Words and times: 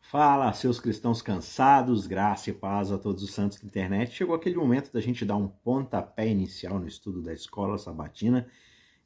Fala, 0.00 0.52
seus 0.52 0.80
cristãos 0.80 1.22
cansados, 1.22 2.06
graça 2.06 2.50
e 2.50 2.52
paz 2.52 2.90
a 2.90 2.98
todos 2.98 3.22
os 3.22 3.30
santos 3.30 3.60
da 3.60 3.66
internet. 3.66 4.12
Chegou 4.12 4.34
aquele 4.34 4.56
momento 4.56 4.92
da 4.92 5.00
gente 5.00 5.24
dar 5.24 5.36
um 5.36 5.46
pontapé 5.46 6.26
inicial 6.28 6.80
no 6.80 6.88
estudo 6.88 7.22
da 7.22 7.32
escola 7.32 7.78
sabatina 7.78 8.48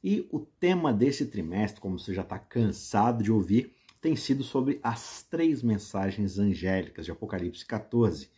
e 0.03 0.27
o 0.31 0.39
tema 0.39 0.93
desse 0.93 1.25
trimestre, 1.27 1.81
como 1.81 1.99
você 1.99 2.13
já 2.13 2.21
está 2.21 2.39
cansado 2.39 3.23
de 3.23 3.31
ouvir, 3.31 3.75
tem 3.99 4.15
sido 4.15 4.43
sobre 4.43 4.79
as 4.83 5.23
três 5.23 5.63
mensagens 5.63 6.37
angélicas 6.37 7.05
de 7.05 7.11
Apocalipse 7.11 7.65
14. 7.65 8.29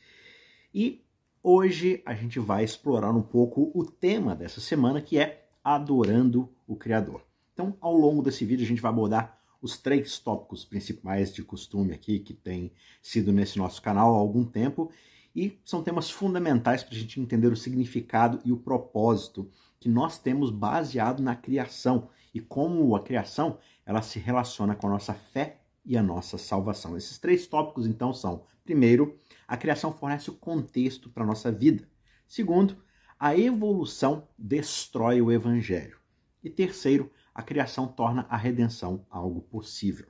E 0.74 1.05
hoje 1.44 2.02
a 2.05 2.14
gente 2.14 2.39
vai 2.39 2.64
explorar 2.64 3.12
um 3.12 3.21
pouco 3.21 3.71
o 3.74 3.86
tema 3.86 4.36
dessa 4.36 4.60
semana, 4.60 5.02
que 5.02 5.18
é 5.18 5.50
adorando 5.64 6.50
o 6.66 6.76
Criador. 6.76 7.21
Então, 7.54 7.76
ao 7.82 7.94
longo 7.94 8.21
desse 8.21 8.46
vídeo, 8.46 8.66
a 8.66 8.68
gente 8.68 8.82
vai 8.82 8.92
abordar 8.92 9.38
os 9.62 9.78
três 9.78 10.20
tópicos 10.20 10.64
principais 10.66 11.34
de 11.34 11.44
costume 11.44 11.94
aqui 11.94 12.20
que 12.20 12.34
tem 12.34 12.71
sido 13.02 13.32
nesse 13.32 13.57
nosso 13.57 13.82
canal 13.82 14.16
há 14.16 14.18
algum 14.18 14.43
tempo 14.43 14.92
e 15.36 15.60
são 15.64 15.83
temas 15.83 16.10
fundamentais 16.10 16.83
para 16.83 16.96
a 16.96 16.97
gente 16.97 17.20
entender 17.20 17.47
o 17.47 17.56
significado 17.56 18.39
e 18.43 18.52
o 18.52 18.57
propósito 18.57 19.50
que 19.80 19.88
nós 19.88 20.18
temos 20.18 20.50
baseado 20.50 21.21
na 21.21 21.36
criação 21.36 22.10
e 22.33 22.39
como 22.39 22.96
a 22.96 23.04
criação 23.04 23.60
ela 23.86 24.02
se 24.02 24.20
relaciona 24.20 24.75
com 24.75 24.88
a 24.88 24.92
nossa 24.92 25.14
fé 25.14 25.61
e 25.86 25.96
a 25.97 26.04
nossa 26.04 26.38
salvação. 26.38 26.97
Esses 26.97 27.18
três 27.18 27.47
tópicos 27.47 27.88
então 27.88 28.14
são: 28.14 28.46
primeiro, 28.64 29.18
a 29.47 29.55
criação 29.55 29.94
fornece 29.94 30.30
o 30.30 30.36
contexto 30.36 31.10
para 31.10 31.24
a 31.24 31.28
nossa 31.28 31.52
vida. 31.52 31.88
Segundo, 32.28 32.78
a 33.19 33.38
evolução 33.38 34.28
destrói 34.38 35.22
o 35.22 35.31
evangelho. 35.31 35.97
E 36.44 36.50
terceiro, 36.50 37.11
a 37.38 37.44
criação 37.44 37.88
torna 37.88 38.25
a 38.31 38.36
redenção 38.36 39.05
algo 39.11 39.41
possível. 39.41 40.08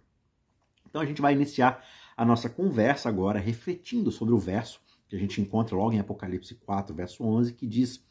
Então 0.89 1.01
a 1.01 1.05
gente 1.05 1.21
vai 1.21 1.33
iniciar 1.33 1.85
a 2.15 2.23
nossa 2.23 2.49
conversa 2.49 3.09
agora 3.09 3.37
refletindo 3.37 4.09
sobre 4.13 4.33
o 4.33 4.37
verso 4.37 4.79
que 5.09 5.15
a 5.17 5.19
gente 5.19 5.41
encontra 5.41 5.75
logo 5.75 5.91
em 5.91 5.99
Apocalipse 5.99 6.55
4, 6.55 6.95
verso 6.95 7.25
11, 7.25 7.53
que 7.53 7.67
diz: 7.67 8.01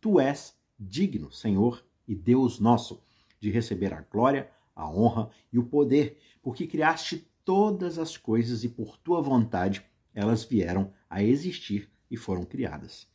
Tu 0.00 0.18
és 0.18 0.58
digno, 0.76 1.30
Senhor 1.30 1.84
e 2.06 2.16
Deus 2.16 2.58
nosso, 2.58 3.00
de 3.38 3.48
receber 3.48 3.94
a 3.94 4.00
glória, 4.00 4.50
a 4.74 4.90
honra 4.90 5.30
e 5.52 5.58
o 5.58 5.64
poder, 5.64 6.18
porque 6.42 6.66
criaste 6.66 7.30
todas 7.44 7.96
as 7.96 8.16
coisas 8.16 8.64
e 8.64 8.68
por 8.68 8.96
tua 8.96 9.22
vontade 9.22 9.84
elas 10.12 10.42
vieram 10.42 10.92
a 11.08 11.22
existir 11.22 11.88
e 12.10 12.16
foram 12.16 12.44
criadas. 12.44 13.06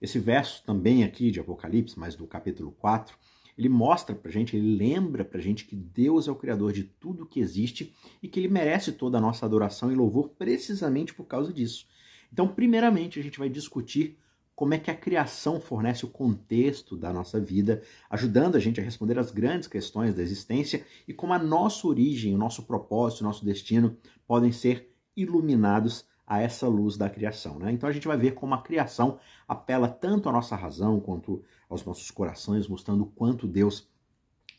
Esse 0.00 0.18
verso 0.18 0.64
também 0.64 1.04
aqui 1.04 1.30
de 1.30 1.40
Apocalipse, 1.40 1.98
mas 1.98 2.16
do 2.16 2.26
capítulo 2.26 2.72
4, 2.72 3.18
ele 3.56 3.68
mostra 3.68 4.14
pra 4.14 4.30
gente, 4.30 4.56
ele 4.56 4.76
lembra 4.76 5.24
pra 5.24 5.40
gente 5.40 5.64
que 5.64 5.76
Deus 5.76 6.26
é 6.26 6.30
o 6.30 6.36
criador 6.36 6.72
de 6.72 6.84
tudo 6.84 7.26
que 7.26 7.40
existe 7.40 7.94
e 8.22 8.28
que 8.28 8.40
ele 8.40 8.48
merece 8.48 8.92
toda 8.92 9.18
a 9.18 9.20
nossa 9.20 9.46
adoração 9.46 9.92
e 9.92 9.94
louvor 9.94 10.30
precisamente 10.30 11.14
por 11.14 11.24
causa 11.24 11.52
disso. 11.52 11.86
Então, 12.32 12.48
primeiramente, 12.48 13.20
a 13.20 13.22
gente 13.22 13.38
vai 13.38 13.48
discutir 13.48 14.18
como 14.54 14.74
é 14.74 14.78
que 14.78 14.90
a 14.90 14.96
criação 14.96 15.60
fornece 15.60 16.04
o 16.04 16.08
contexto 16.08 16.96
da 16.96 17.12
nossa 17.12 17.40
vida, 17.40 17.82
ajudando 18.08 18.56
a 18.56 18.60
gente 18.60 18.80
a 18.80 18.84
responder 18.84 19.18
as 19.18 19.30
grandes 19.30 19.66
questões 19.66 20.14
da 20.14 20.22
existência 20.22 20.84
e 21.08 21.12
como 21.12 21.32
a 21.32 21.38
nossa 21.38 21.86
origem, 21.86 22.34
o 22.34 22.38
nosso 22.38 22.62
propósito, 22.64 23.20
o 23.20 23.24
nosso 23.24 23.44
destino 23.44 23.96
podem 24.26 24.52
ser 24.52 24.92
iluminados 25.16 26.04
a 26.26 26.40
essa 26.40 26.66
luz 26.66 26.96
da 26.96 27.08
criação. 27.10 27.58
Né? 27.58 27.72
Então 27.72 27.88
a 27.88 27.92
gente 27.92 28.06
vai 28.06 28.16
ver 28.16 28.32
como 28.32 28.54
a 28.54 28.62
criação 28.62 29.18
apela 29.46 29.88
tanto 29.88 30.28
à 30.28 30.32
nossa 30.32 30.56
razão 30.56 31.00
quanto 31.00 31.42
aos 31.68 31.84
nossos 31.84 32.10
corações, 32.10 32.68
mostrando 32.68 33.06
quanto 33.06 33.46
Deus 33.46 33.88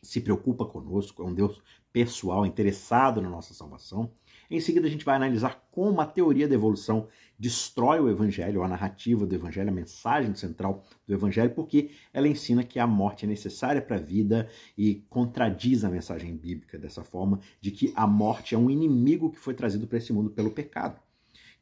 se 0.01 0.21
preocupa 0.21 0.65
conosco, 0.65 1.23
é 1.23 1.25
um 1.25 1.33
Deus 1.33 1.61
pessoal, 1.91 2.45
interessado 2.45 3.21
na 3.21 3.29
nossa 3.29 3.53
salvação. 3.53 4.11
Em 4.51 4.59
seguida, 4.59 4.85
a 4.85 4.89
gente 4.89 5.05
vai 5.05 5.15
analisar 5.15 5.65
como 5.71 5.99
a 6.01 6.05
teoria 6.05 6.47
da 6.47 6.53
evolução 6.53 7.07
destrói 7.37 7.99
o 7.99 8.09
evangelho, 8.09 8.63
a 8.63 8.67
narrativa 8.67 9.25
do 9.25 9.33
evangelho, 9.33 9.69
a 9.69 9.73
mensagem 9.73 10.35
central 10.35 10.83
do 11.07 11.13
evangelho, 11.13 11.55
porque 11.55 11.91
ela 12.13 12.27
ensina 12.27 12.63
que 12.63 12.79
a 12.79 12.85
morte 12.85 13.25
é 13.25 13.27
necessária 13.27 13.81
para 13.81 13.95
a 13.95 13.99
vida 13.99 14.47
e 14.77 15.05
contradiz 15.09 15.83
a 15.83 15.89
mensagem 15.89 16.35
bíblica 16.35 16.77
dessa 16.77 17.03
forma, 17.03 17.39
de 17.59 17.71
que 17.71 17.91
a 17.95 18.05
morte 18.05 18.53
é 18.53 18.57
um 18.57 18.69
inimigo 18.69 19.31
que 19.31 19.39
foi 19.39 19.53
trazido 19.53 19.87
para 19.87 19.97
esse 19.97 20.13
mundo 20.13 20.29
pelo 20.29 20.51
pecado. 20.51 20.99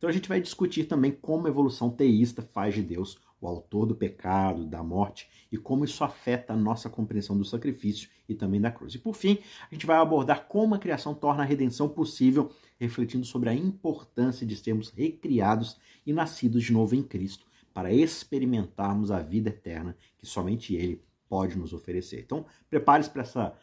Então 0.04 0.10
a 0.10 0.14
gente 0.14 0.28
vai 0.28 0.42
discutir 0.42 0.84
também 0.84 1.14
como 1.14 1.48
a 1.48 1.50
evolução 1.50 1.90
teísta 1.90 2.42
faz 2.42 2.76
de 2.76 2.82
Deus 2.82 3.18
o 3.40 3.48
autor 3.48 3.86
do 3.86 3.96
pecado, 3.96 4.66
da 4.66 4.84
morte 4.84 5.30
e 5.50 5.58
como 5.58 5.86
isso 5.86 6.04
afeta 6.04 6.52
a 6.52 6.58
nossa 6.58 6.90
compreensão 6.90 7.38
do 7.38 7.46
sacrifício 7.46 8.10
e 8.28 8.36
também 8.36 8.60
da 8.60 8.70
cruz. 8.70 8.94
E 8.94 9.00
por 9.00 9.16
fim, 9.16 9.40
a 9.72 9.74
gente 9.74 9.86
vai 9.86 9.96
abordar 9.96 10.46
como 10.50 10.76
a 10.76 10.78
criação 10.78 11.16
torna 11.16 11.44
a 11.44 11.46
redenção 11.46 11.88
possível, 11.88 12.52
refletindo 12.78 13.26
sobre 13.26 13.48
a 13.48 13.54
importância 13.54 14.46
de 14.46 14.58
sermos 14.58 14.90
recriados 14.90 15.80
e 16.06 16.12
nascidos 16.12 16.66
de 16.66 16.74
novo 16.74 16.96
em 16.96 17.02
Cristo, 17.02 17.46
para 17.74 17.94
experimentarmos 17.94 19.10
a 19.10 19.22
vida 19.22 19.52
eterna 19.52 19.96
que 20.18 20.26
somente 20.26 20.76
Ele 20.76 21.02
pode 21.30 21.58
nos 21.58 21.72
oferecer. 21.72 22.20
Então, 22.20 22.46
prepare-se 22.70 23.10
para 23.10 23.22
essa 23.22 23.58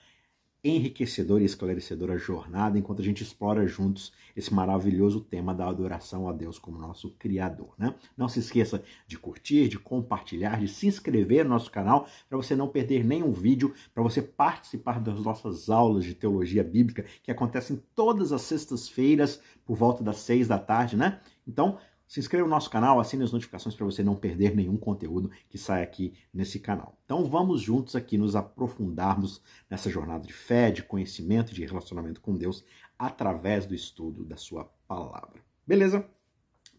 enriquecedora 0.62 1.42
e 1.42 1.46
esclarecedora 1.46 2.18
jornada 2.18 2.78
enquanto 2.78 3.00
a 3.00 3.04
gente 3.04 3.22
explora 3.22 3.66
juntos 3.66 4.12
esse 4.36 4.52
maravilhoso 4.52 5.20
tema 5.20 5.54
da 5.54 5.68
adoração 5.68 6.28
a 6.28 6.32
Deus 6.32 6.58
como 6.58 6.78
nosso 6.78 7.10
Criador. 7.18 7.74
Né? 7.78 7.94
Não 8.16 8.28
se 8.28 8.40
esqueça 8.40 8.82
de 9.06 9.18
curtir, 9.18 9.68
de 9.68 9.78
compartilhar, 9.78 10.60
de 10.60 10.68
se 10.68 10.86
inscrever 10.86 11.44
no 11.44 11.50
nosso 11.50 11.70
canal 11.70 12.06
para 12.28 12.36
você 12.36 12.54
não 12.54 12.68
perder 12.68 13.04
nenhum 13.04 13.32
vídeo, 13.32 13.74
para 13.94 14.02
você 14.02 14.20
participar 14.22 15.00
das 15.00 15.22
nossas 15.22 15.70
aulas 15.70 16.04
de 16.04 16.14
teologia 16.14 16.62
bíblica 16.62 17.04
que 17.22 17.30
acontecem 17.30 17.82
todas 17.94 18.32
as 18.32 18.42
sextas-feiras 18.42 19.40
por 19.64 19.76
volta 19.76 20.02
das 20.02 20.18
seis 20.18 20.48
da 20.48 20.58
tarde, 20.58 20.96
né? 20.96 21.20
Então, 21.46 21.78
se 22.10 22.18
inscreva 22.18 22.44
no 22.44 22.50
nosso 22.50 22.68
canal, 22.68 22.98
assine 22.98 23.22
as 23.22 23.30
notificações 23.30 23.72
para 23.76 23.86
você 23.86 24.02
não 24.02 24.16
perder 24.16 24.56
nenhum 24.56 24.76
conteúdo 24.76 25.30
que 25.48 25.56
sai 25.56 25.80
aqui 25.80 26.12
nesse 26.34 26.58
canal. 26.58 26.98
Então 27.04 27.24
vamos 27.24 27.60
juntos 27.60 27.94
aqui 27.94 28.18
nos 28.18 28.34
aprofundarmos 28.34 29.40
nessa 29.70 29.88
jornada 29.88 30.26
de 30.26 30.32
fé, 30.32 30.72
de 30.72 30.82
conhecimento 30.82 31.54
de 31.54 31.64
relacionamento 31.64 32.20
com 32.20 32.36
Deus 32.36 32.64
através 32.98 33.64
do 33.64 33.76
estudo 33.76 34.24
da 34.24 34.36
sua 34.36 34.64
palavra. 34.88 35.40
Beleza? 35.64 36.04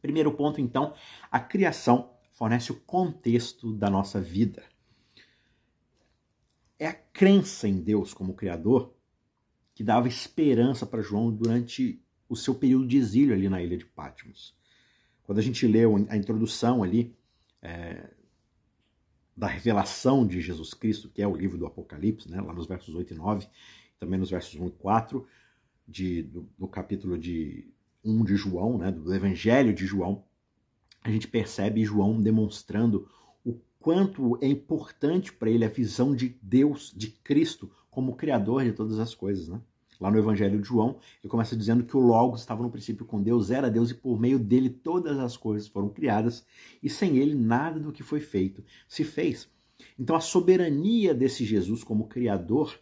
Primeiro 0.01 0.33
ponto, 0.33 0.59
então, 0.59 0.93
a 1.31 1.39
criação 1.39 2.11
fornece 2.33 2.73
o 2.73 2.81
contexto 2.81 3.71
da 3.71 3.89
nossa 3.89 4.19
vida. 4.19 4.61
É 6.77 6.87
a 6.87 6.93
crença 6.93 7.69
em 7.69 7.79
Deus 7.79 8.13
como 8.13 8.33
Criador 8.33 8.93
que 9.73 9.81
dava 9.81 10.09
esperança 10.09 10.85
para 10.85 11.01
João 11.01 11.31
durante 11.31 12.03
o 12.27 12.35
seu 12.35 12.53
período 12.53 12.85
de 12.85 12.97
exílio 12.97 13.33
ali 13.33 13.47
na 13.47 13.63
ilha 13.63 13.77
de 13.77 13.85
Patmos. 13.85 14.59
Quando 15.31 15.39
a 15.39 15.43
gente 15.43 15.65
leu 15.65 15.95
a 16.09 16.17
introdução 16.17 16.83
ali 16.83 17.15
é, 17.61 18.09
da 19.33 19.47
revelação 19.47 20.27
de 20.27 20.41
Jesus 20.41 20.73
Cristo, 20.73 21.07
que 21.07 21.21
é 21.21 21.25
o 21.25 21.33
livro 21.33 21.57
do 21.57 21.65
Apocalipse, 21.65 22.29
né, 22.29 22.41
lá 22.41 22.51
nos 22.51 22.67
versos 22.67 22.93
8 22.93 23.13
e 23.13 23.15
9, 23.15 23.47
também 23.97 24.19
nos 24.19 24.29
versos 24.29 24.59
1 24.59 24.67
e 24.67 24.71
4, 24.71 25.25
de, 25.87 26.23
do, 26.23 26.49
do 26.59 26.67
capítulo 26.67 27.17
de 27.17 27.73
1 28.03 28.25
de 28.25 28.35
João, 28.35 28.77
né, 28.77 28.91
do 28.91 29.15
Evangelho 29.15 29.73
de 29.73 29.85
João, 29.85 30.25
a 31.01 31.09
gente 31.09 31.29
percebe 31.29 31.85
João 31.85 32.21
demonstrando 32.21 33.09
o 33.45 33.57
quanto 33.79 34.37
é 34.41 34.47
importante 34.49 35.31
para 35.31 35.49
ele 35.49 35.63
a 35.63 35.69
visão 35.69 36.13
de 36.13 36.37
Deus, 36.41 36.93
de 36.93 37.09
Cristo, 37.09 37.71
como 37.89 38.17
Criador 38.17 38.65
de 38.65 38.73
todas 38.73 38.99
as 38.99 39.15
coisas. 39.15 39.47
Né? 39.47 39.61
Lá 40.01 40.09
no 40.09 40.17
Evangelho 40.17 40.59
de 40.59 40.67
João, 40.67 40.99
ele 41.23 41.29
começa 41.29 41.55
dizendo 41.55 41.83
que 41.83 41.95
o 41.95 41.99
Logos 41.99 42.39
estava 42.39 42.63
no 42.63 42.71
princípio 42.71 43.05
com 43.05 43.21
Deus, 43.21 43.51
era 43.51 43.69
Deus 43.69 43.91
e 43.91 43.93
por 43.93 44.19
meio 44.19 44.39
dele 44.39 44.67
todas 44.67 45.19
as 45.19 45.37
coisas 45.37 45.67
foram 45.67 45.89
criadas 45.89 46.43
e 46.81 46.89
sem 46.89 47.17
ele 47.17 47.35
nada 47.35 47.79
do 47.79 47.91
que 47.91 48.01
foi 48.01 48.19
feito 48.19 48.63
se 48.87 49.03
fez. 49.03 49.47
Então 49.99 50.15
a 50.15 50.19
soberania 50.19 51.13
desse 51.13 51.45
Jesus 51.45 51.83
como 51.83 52.07
Criador 52.07 52.79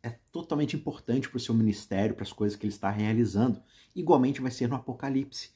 é 0.00 0.10
totalmente 0.30 0.76
importante 0.76 1.28
para 1.28 1.38
o 1.38 1.40
seu 1.40 1.54
ministério, 1.54 2.14
para 2.14 2.24
as 2.24 2.32
coisas 2.32 2.56
que 2.56 2.66
ele 2.66 2.72
está 2.72 2.88
realizando. 2.88 3.60
Igualmente 3.94 4.40
vai 4.40 4.50
ser 4.52 4.68
no 4.68 4.76
Apocalipse. 4.76 5.50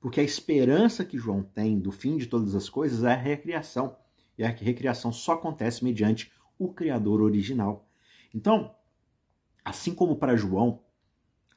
Porque 0.00 0.20
a 0.20 0.24
esperança 0.24 1.04
que 1.04 1.18
João 1.18 1.42
tem 1.42 1.78
do 1.78 1.90
fim 1.92 2.16
de 2.16 2.26
todas 2.26 2.54
as 2.54 2.68
coisas 2.68 3.04
é 3.04 3.12
a 3.12 3.16
recriação. 3.16 3.96
E 4.38 4.44
a 4.44 4.48
recriação 4.48 5.12
só 5.12 5.32
acontece 5.32 5.84
mediante 5.84 6.32
o 6.58 6.72
Criador 6.72 7.20
original. 7.20 7.88
Então, 8.34 8.74
Assim 9.64 9.94
como 9.94 10.16
para 10.16 10.36
João, 10.36 10.80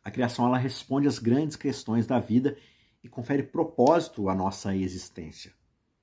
a 0.03 0.11
criação 0.11 0.45
ela 0.45 0.57
responde 0.57 1.07
às 1.07 1.17
grandes 1.17 1.55
questões 1.55 2.05
da 2.05 2.19
vida 2.19 2.57
e 3.03 3.09
confere 3.09 3.43
propósito 3.43 4.29
à 4.29 4.35
nossa 4.35 4.75
existência. 4.75 5.53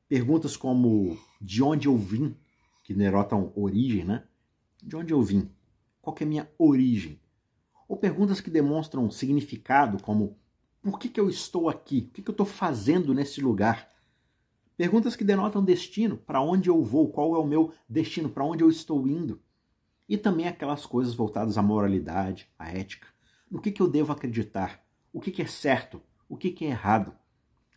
Perguntas 0.08 0.56
como 0.56 1.19
de 1.40 1.62
onde 1.62 1.87
eu 1.88 1.96
vim, 1.96 2.37
que 2.82 2.93
denotam 2.93 3.52
origem, 3.54 4.04
né? 4.04 4.25
De 4.82 4.96
onde 4.96 5.12
eu 5.12 5.22
vim? 5.22 5.50
Qual 6.00 6.16
é 6.19 6.25
a 6.25 6.26
minha 6.26 6.50
origem? 6.58 7.20
Ou 7.88 7.96
perguntas 7.96 8.40
que 8.40 8.50
demonstram 8.50 9.10
significado, 9.10 10.02
como 10.02 10.37
por 10.82 10.98
que, 10.98 11.08
que 11.08 11.20
eu 11.20 11.31
estou 11.31 11.69
aqui? 11.69 12.08
O 12.08 12.12
que, 12.12 12.22
que 12.22 12.28
eu 12.28 12.32
estou 12.32 12.46
fazendo 12.46 13.14
nesse 13.14 13.40
lugar? 13.40 13.88
Perguntas 14.76 15.14
que 15.14 15.22
denotam 15.22 15.64
destino, 15.64 16.16
para 16.16 16.40
onde 16.40 16.69
eu 16.69 16.82
vou, 16.82 17.12
qual 17.12 17.37
é 17.37 17.38
o 17.38 17.46
meu 17.46 17.72
destino, 17.88 18.28
para 18.28 18.44
onde 18.44 18.64
eu 18.64 18.69
estou 18.69 19.06
indo. 19.06 19.40
E 20.12 20.18
também 20.18 20.46
aquelas 20.46 20.84
coisas 20.84 21.14
voltadas 21.14 21.56
à 21.56 21.62
moralidade, 21.62 22.46
à 22.58 22.68
ética. 22.70 23.08
No 23.50 23.62
que, 23.62 23.72
que 23.72 23.80
eu 23.80 23.88
devo 23.88 24.12
acreditar? 24.12 24.84
O 25.10 25.18
que, 25.18 25.30
que 25.30 25.40
é 25.40 25.46
certo? 25.46 26.02
o 26.28 26.36
que, 26.36 26.50
que 26.50 26.66
é 26.66 26.68
errado? 26.68 27.14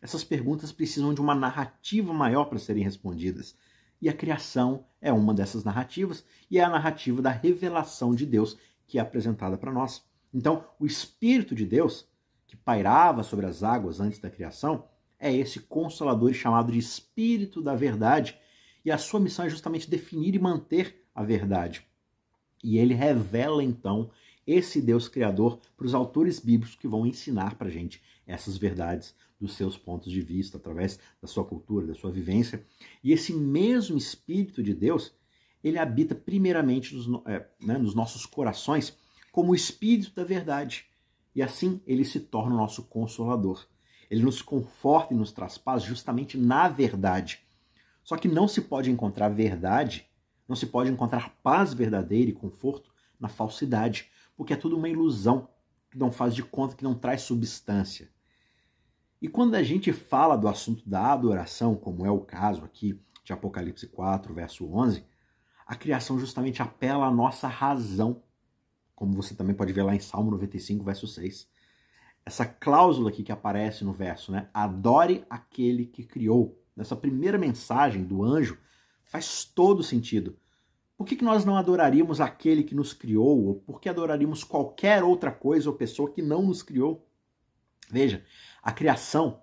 Essas 0.01 0.21
perguntas 0.21 0.69
precisam 0.69 1.13
de 1.13 1.21
uma 1.21 1.33
narrativa 1.33 2.11
maior 2.13 2.43
para 2.43 2.59
serem 2.59 2.83
respondidas. 2.83 3.55
E 4.01 4.09
a 4.09 4.13
criação 4.13 4.85
é 4.99 5.13
uma 5.13 5.33
dessas 5.33 5.63
narrativas, 5.63 6.25
e 6.51 6.59
é 6.59 6.61
a 6.65 6.69
narrativa 6.69 7.21
da 7.21 7.29
revelação 7.31 8.13
de 8.13 8.25
Deus 8.25 8.57
que 8.85 8.99
é 8.99 9.01
apresentada 9.01 9.57
para 9.57 9.71
nós. 9.71 10.03
Então, 10.33 10.67
o 10.77 10.85
Espírito 10.85 11.55
de 11.55 11.65
Deus, 11.65 12.05
que 12.45 12.57
pairava 12.57 13.23
sobre 13.23 13.45
as 13.45 13.63
águas 13.63 14.01
antes 14.01 14.19
da 14.19 14.29
criação, 14.29 14.89
é 15.17 15.33
esse 15.33 15.61
consolador 15.61 16.33
chamado 16.33 16.69
de 16.69 16.79
Espírito 16.79 17.61
da 17.61 17.75
Verdade, 17.75 18.37
e 18.83 18.91
a 18.91 18.97
sua 18.97 19.21
missão 19.21 19.45
é 19.45 19.49
justamente 19.49 19.89
definir 19.89 20.35
e 20.35 20.39
manter 20.39 21.07
a 21.15 21.23
verdade. 21.23 21.87
E 22.65 22.79
ele 22.79 22.95
revela 22.95 23.63
então 23.63 24.09
esse 24.47 24.81
Deus 24.81 25.07
Criador 25.07 25.59
para 25.77 25.85
os 25.85 25.93
autores 25.93 26.39
bíblicos 26.39 26.75
que 26.75 26.87
vão 26.87 27.05
ensinar 27.05 27.59
para 27.59 27.67
a 27.67 27.71
gente 27.71 28.01
essas 28.25 28.57
verdades 28.57 29.13
dos 29.39 29.53
seus 29.53 29.77
pontos 29.77 30.11
de 30.11 30.19
vista, 30.19 30.57
através 30.57 30.99
da 31.21 31.27
sua 31.27 31.45
cultura, 31.45 31.85
da 31.85 31.93
sua 31.93 32.09
vivência. 32.09 32.65
E 33.03 33.13
esse 33.13 33.31
mesmo 33.33 33.99
Espírito 33.99 34.63
de 34.63 34.73
Deus, 34.73 35.13
ele 35.63 35.77
habita 35.77 36.15
primeiramente 36.15 36.95
nos, 36.95 37.21
é, 37.27 37.45
né, 37.61 37.77
nos 37.77 37.93
nossos 37.93 38.25
corações 38.25 38.97
como 39.31 39.51
o 39.51 39.55
Espírito 39.55 40.15
da 40.15 40.23
verdade. 40.23 40.87
E 41.35 41.43
assim 41.43 41.79
ele 41.85 42.03
se 42.03 42.19
torna 42.19 42.55
o 42.55 42.57
nosso 42.57 42.81
consolador. 42.85 43.63
Ele 44.09 44.23
nos 44.23 44.41
conforta 44.41 45.13
e 45.13 45.17
nos 45.17 45.31
traz 45.31 45.55
paz 45.55 45.83
justamente 45.83 46.35
na 46.35 46.67
verdade. 46.67 47.41
Só 48.03 48.17
que 48.17 48.27
não 48.27 48.47
se 48.47 48.61
pode 48.61 48.89
encontrar 48.89 49.29
verdade, 49.29 50.07
não 50.47 50.55
se 50.55 50.67
pode 50.67 50.89
encontrar 50.89 51.35
paz 51.41 51.73
verdadeira 51.73 52.29
e 52.29 52.33
conforto 52.33 52.93
na 53.19 53.27
falsidade, 53.27 54.09
porque 54.35 54.53
é 54.53 54.57
tudo 54.57 54.77
uma 54.77 54.89
ilusão 54.89 55.49
que 55.89 55.97
não 55.97 56.11
faz 56.11 56.35
de 56.35 56.43
conta 56.43 56.75
que 56.75 56.83
não 56.83 56.93
traz 56.93 57.21
substância. 57.21 58.09
E 59.21 59.27
quando 59.27 59.55
a 59.55 59.63
gente 59.63 59.91
fala 59.93 60.35
do 60.35 60.47
assunto 60.47 60.87
da 60.87 61.13
adoração, 61.13 61.75
como 61.75 62.05
é 62.05 62.11
o 62.11 62.19
caso 62.19 62.63
aqui 62.63 62.99
de 63.23 63.33
Apocalipse 63.33 63.87
4, 63.87 64.33
verso 64.33 64.71
11, 64.71 65.03
a 65.65 65.75
criação 65.75 66.19
justamente 66.19 66.61
apela 66.61 67.07
à 67.07 67.11
nossa 67.11 67.47
razão, 67.47 68.21
como 68.93 69.13
você 69.13 69.33
também 69.33 69.55
pode 69.55 69.73
ver 69.73 69.83
lá 69.83 69.95
em 69.95 69.99
Salmo 69.99 70.29
95, 70.31 70.83
verso 70.83 71.07
6. 71.07 71.47
Essa 72.23 72.45
cláusula 72.45 73.09
aqui 73.09 73.23
que 73.23 73.31
aparece 73.31 73.83
no 73.83 73.93
verso, 73.93 74.31
né? 74.31 74.49
Adore 74.53 75.25
aquele 75.29 75.85
que 75.85 76.03
criou. 76.03 76.61
Nessa 76.75 76.95
primeira 76.95 77.37
mensagem 77.37 78.03
do 78.03 78.23
anjo, 78.23 78.59
faz 79.05 79.45
todo 79.45 79.83
sentido. 79.83 80.37
Por 80.97 81.05
que, 81.05 81.15
que 81.15 81.23
nós 81.23 81.43
não 81.43 81.57
adoraríamos 81.57 82.21
aquele 82.21 82.63
que 82.63 82.75
nos 82.75 82.93
criou? 82.93 83.45
Ou 83.47 83.55
por 83.55 83.81
que 83.81 83.89
adoraríamos 83.89 84.43
qualquer 84.43 85.03
outra 85.03 85.31
coisa 85.31 85.69
ou 85.69 85.75
pessoa 85.75 86.11
que 86.11 86.21
não 86.21 86.43
nos 86.43 86.63
criou? 86.63 87.05
Veja, 87.89 88.23
a 88.63 88.71
criação, 88.71 89.41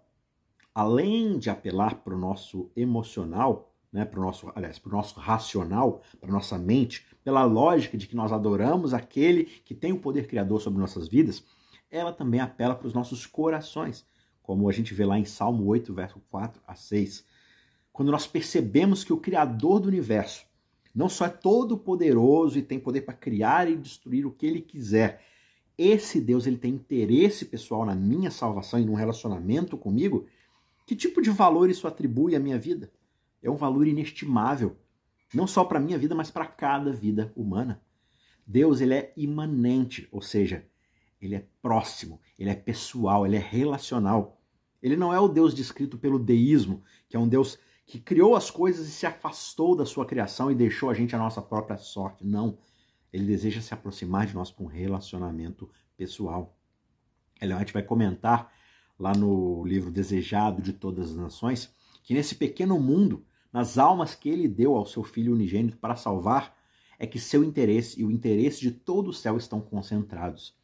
além 0.74 1.38
de 1.38 1.50
apelar 1.50 1.96
para 1.96 2.14
o 2.14 2.18
nosso 2.18 2.70
emocional, 2.74 3.72
né, 3.92 4.06
para 4.06 4.18
o 4.18 4.22
nosso, 4.22 4.50
aliás, 4.54 4.78
para 4.78 4.88
o 4.88 4.96
nosso 4.96 5.20
racional, 5.20 6.02
para 6.18 6.30
a 6.30 6.32
nossa 6.32 6.58
mente, 6.58 7.06
pela 7.22 7.44
lógica 7.44 7.98
de 7.98 8.06
que 8.06 8.16
nós 8.16 8.32
adoramos 8.32 8.94
aquele 8.94 9.44
que 9.44 9.74
tem 9.74 9.92
o 9.92 10.00
poder 10.00 10.26
criador 10.26 10.60
sobre 10.60 10.80
nossas 10.80 11.06
vidas, 11.06 11.44
ela 11.90 12.12
também 12.12 12.40
apela 12.40 12.74
para 12.74 12.86
os 12.86 12.94
nossos 12.94 13.26
corações, 13.26 14.06
como 14.42 14.68
a 14.68 14.72
gente 14.72 14.94
vê 14.94 15.04
lá 15.04 15.18
em 15.18 15.26
Salmo 15.26 15.66
8, 15.66 15.92
verso 15.92 16.20
4 16.30 16.62
a 16.66 16.74
6. 16.74 17.24
Quando 17.92 18.10
nós 18.10 18.26
percebemos 18.26 19.04
que 19.04 19.12
o 19.12 19.18
Criador 19.18 19.80
do 19.80 19.88
universo 19.88 20.46
não 20.94 21.08
só 21.08 21.26
é 21.26 21.30
todo 21.30 21.78
poderoso 21.78 22.58
e 22.58 22.62
tem 22.62 22.78
poder 22.78 23.02
para 23.02 23.14
criar 23.14 23.70
e 23.70 23.76
destruir 23.76 24.26
o 24.26 24.30
que 24.30 24.46
ele 24.46 24.60
quiser, 24.60 25.22
esse 25.76 26.20
Deus 26.20 26.46
ele 26.46 26.58
tem 26.58 26.74
interesse 26.74 27.46
pessoal 27.46 27.86
na 27.86 27.94
minha 27.94 28.30
salvação 28.30 28.78
e 28.78 28.84
num 28.84 28.94
relacionamento 28.94 29.76
comigo, 29.78 30.26
que 30.86 30.94
tipo 30.94 31.22
de 31.22 31.30
valor 31.30 31.70
isso 31.70 31.88
atribui 31.88 32.36
à 32.36 32.40
minha 32.40 32.58
vida? 32.58 32.92
É 33.42 33.50
um 33.50 33.56
valor 33.56 33.86
inestimável, 33.86 34.76
não 35.32 35.46
só 35.46 35.64
para 35.64 35.78
a 35.78 35.82
minha 35.82 35.98
vida, 35.98 36.14
mas 36.14 36.30
para 36.30 36.46
cada 36.46 36.92
vida 36.92 37.32
humana. 37.34 37.82
Deus 38.46 38.80
ele 38.80 38.94
é 38.94 39.12
imanente, 39.16 40.06
ou 40.12 40.20
seja, 40.20 40.66
ele 41.20 41.36
é 41.36 41.46
próximo, 41.62 42.20
ele 42.38 42.50
é 42.50 42.54
pessoal, 42.54 43.24
ele 43.24 43.36
é 43.36 43.40
relacional. 43.40 44.38
Ele 44.82 44.96
não 44.96 45.14
é 45.14 45.20
o 45.20 45.28
Deus 45.28 45.54
descrito 45.54 45.96
pelo 45.96 46.18
deísmo, 46.18 46.82
que 47.08 47.16
é 47.16 47.18
um 47.18 47.28
Deus 47.28 47.58
que 47.92 48.00
criou 48.00 48.34
as 48.34 48.50
coisas 48.50 48.88
e 48.88 48.90
se 48.90 49.04
afastou 49.04 49.76
da 49.76 49.84
sua 49.84 50.06
criação 50.06 50.50
e 50.50 50.54
deixou 50.54 50.88
a 50.88 50.94
gente 50.94 51.14
a 51.14 51.18
nossa 51.18 51.42
própria 51.42 51.76
sorte. 51.76 52.26
Não. 52.26 52.56
Ele 53.12 53.26
deseja 53.26 53.60
se 53.60 53.74
aproximar 53.74 54.26
de 54.26 54.34
nós 54.34 54.50
com 54.50 54.64
um 54.64 54.66
relacionamento 54.66 55.68
pessoal. 55.94 56.56
Ellen 57.38 57.58
White 57.58 57.74
vai 57.74 57.82
comentar 57.82 58.50
lá 58.98 59.12
no 59.12 59.62
livro 59.66 59.90
Desejado 59.90 60.62
de 60.62 60.72
Todas 60.72 61.10
as 61.10 61.16
Nações 61.16 61.70
que 62.02 62.14
nesse 62.14 62.34
pequeno 62.34 62.80
mundo, 62.80 63.26
nas 63.52 63.76
almas 63.76 64.14
que 64.14 64.30
ele 64.30 64.48
deu 64.48 64.74
ao 64.74 64.86
seu 64.86 65.04
filho 65.04 65.34
unigênito 65.34 65.76
para 65.76 65.94
salvar, 65.94 66.56
é 66.98 67.06
que 67.06 67.20
seu 67.20 67.44
interesse 67.44 68.00
e 68.00 68.06
o 68.06 68.10
interesse 68.10 68.62
de 68.62 68.70
todo 68.70 69.08
o 69.08 69.12
céu 69.12 69.36
estão 69.36 69.60
concentrados. 69.60 70.56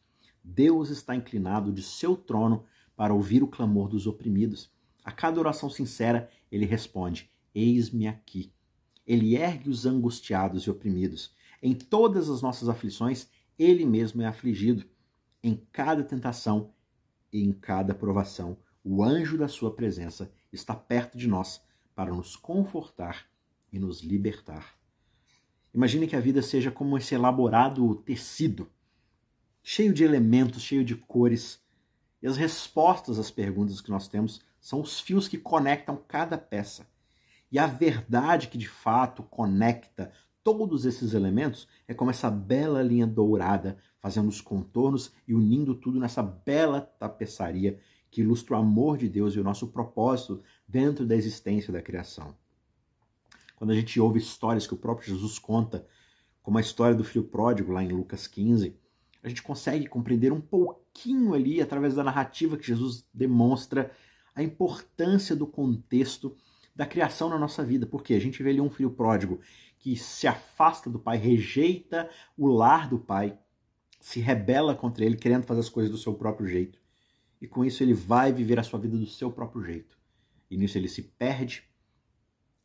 Deus 0.43 0.89
está 0.89 1.15
inclinado 1.15 1.71
de 1.71 1.83
seu 1.83 2.17
trono 2.17 2.65
para 2.95 3.13
ouvir 3.13 3.43
o 3.43 3.47
clamor 3.47 3.87
dos 3.87 4.07
oprimidos. 4.07 4.71
A 5.09 5.11
cada 5.11 5.39
oração 5.39 5.71
sincera, 5.71 6.29
ele 6.51 6.67
responde: 6.67 7.31
Eis-me 7.55 8.07
aqui. 8.07 8.53
Ele 9.07 9.35
ergue 9.35 9.67
os 9.67 9.87
angustiados 9.87 10.65
e 10.65 10.69
oprimidos. 10.69 11.33
Em 11.63 11.73
todas 11.73 12.29
as 12.29 12.43
nossas 12.43 12.69
aflições, 12.69 13.27
ele 13.57 13.87
mesmo 13.87 14.21
é 14.21 14.27
afligido. 14.27 14.85
Em 15.41 15.65
cada 15.71 16.03
tentação 16.03 16.75
e 17.33 17.43
em 17.43 17.51
cada 17.51 17.95
provação, 17.95 18.55
o 18.83 19.03
anjo 19.03 19.35
da 19.35 19.47
sua 19.47 19.73
presença 19.73 20.31
está 20.53 20.75
perto 20.75 21.17
de 21.17 21.27
nós 21.27 21.59
para 21.95 22.13
nos 22.13 22.35
confortar 22.35 23.25
e 23.73 23.79
nos 23.79 24.01
libertar. 24.01 24.77
Imagine 25.73 26.05
que 26.05 26.15
a 26.15 26.21
vida 26.21 26.43
seja 26.43 26.69
como 26.69 26.99
esse 26.99 27.15
elaborado 27.15 27.95
tecido, 27.95 28.69
cheio 29.63 29.91
de 29.91 30.03
elementos, 30.03 30.61
cheio 30.61 30.85
de 30.85 30.95
cores, 30.95 31.59
e 32.21 32.27
as 32.27 32.37
respostas 32.37 33.17
às 33.17 33.31
perguntas 33.31 33.81
que 33.81 33.89
nós 33.89 34.07
temos 34.07 34.47
são 34.59 34.81
os 34.81 34.99
fios 34.99 35.27
que 35.27 35.37
conectam 35.37 35.97
cada 36.07 36.37
peça. 36.37 36.87
E 37.51 37.57
a 37.57 37.65
verdade 37.65 38.47
que 38.47 38.57
de 38.57 38.67
fato 38.67 39.23
conecta 39.23 40.11
todos 40.43 40.85
esses 40.85 41.13
elementos 41.13 41.67
é 41.87 41.93
como 41.93 42.11
essa 42.11 42.29
bela 42.29 42.81
linha 42.81 43.07
dourada, 43.07 43.77
fazendo 43.99 44.29
os 44.29 44.41
contornos 44.41 45.11
e 45.27 45.33
unindo 45.33 45.75
tudo 45.75 45.99
nessa 45.99 46.23
bela 46.23 46.81
tapeçaria 46.81 47.79
que 48.11 48.21
ilustra 48.21 48.55
o 48.55 48.59
amor 48.59 48.97
de 48.97 49.07
Deus 49.07 49.35
e 49.35 49.39
o 49.39 49.43
nosso 49.43 49.67
propósito 49.67 50.41
dentro 50.67 51.05
da 51.05 51.15
existência 51.15 51.71
da 51.71 51.81
criação. 51.81 52.35
Quando 53.55 53.71
a 53.71 53.75
gente 53.75 53.99
ouve 53.99 54.19
histórias 54.19 54.65
que 54.65 54.73
o 54.73 54.77
próprio 54.77 55.09
Jesus 55.09 55.37
conta, 55.37 55.85
como 56.41 56.57
a 56.57 56.61
história 56.61 56.95
do 56.95 57.03
filho 57.03 57.25
pródigo 57.25 57.71
lá 57.71 57.83
em 57.83 57.91
Lucas 57.91 58.25
15, 58.25 58.75
a 59.21 59.27
gente 59.27 59.43
consegue 59.43 59.85
compreender 59.85 60.31
um 60.31 60.39
pouquinho 60.39 61.33
ali, 61.33 61.61
através 61.61 61.93
da 61.93 62.03
narrativa 62.03 62.57
que 62.57 62.65
Jesus 62.65 63.05
demonstra, 63.13 63.91
a 64.39 64.43
importância 64.43 65.35
do 65.35 65.45
contexto 65.45 66.35
da 66.75 66.85
criação 66.85 67.29
na 67.29 67.37
nossa 67.37 67.63
vida. 67.63 67.85
Porque 67.85 68.13
a 68.13 68.19
gente 68.19 68.41
vê 68.41 68.51
ali 68.51 68.61
um 68.61 68.69
filho 68.69 68.89
pródigo 68.89 69.41
que 69.77 69.95
se 69.95 70.27
afasta 70.27 70.89
do 70.89 70.99
pai, 70.99 71.17
rejeita 71.17 72.09
o 72.37 72.47
lar 72.47 72.89
do 72.89 72.97
pai, 72.97 73.37
se 73.99 74.19
rebela 74.19 74.73
contra 74.73 75.03
ele, 75.05 75.17
querendo 75.17 75.43
fazer 75.43 75.59
as 75.59 75.69
coisas 75.69 75.91
do 75.91 75.97
seu 75.97 76.13
próprio 76.13 76.47
jeito. 76.47 76.79
E 77.41 77.47
com 77.47 77.63
isso 77.63 77.83
ele 77.83 77.93
vai 77.93 78.31
viver 78.31 78.59
a 78.59 78.63
sua 78.63 78.79
vida 78.79 78.97
do 78.97 79.05
seu 79.05 79.31
próprio 79.31 79.63
jeito. 79.63 79.97
E 80.49 80.57
nisso 80.57 80.77
ele 80.77 80.87
se 80.87 81.03
perde, 81.03 81.63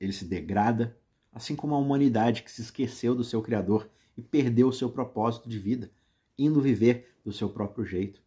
ele 0.00 0.12
se 0.12 0.24
degrada, 0.24 0.96
assim 1.32 1.54
como 1.54 1.74
a 1.74 1.78
humanidade 1.78 2.42
que 2.42 2.50
se 2.50 2.62
esqueceu 2.62 3.14
do 3.14 3.24
seu 3.24 3.42
Criador 3.42 3.90
e 4.16 4.22
perdeu 4.22 4.68
o 4.68 4.72
seu 4.72 4.88
propósito 4.88 5.48
de 5.48 5.58
vida, 5.58 5.90
indo 6.38 6.60
viver 6.60 7.16
do 7.24 7.32
seu 7.32 7.48
próprio 7.48 7.84
jeito. 7.84 8.23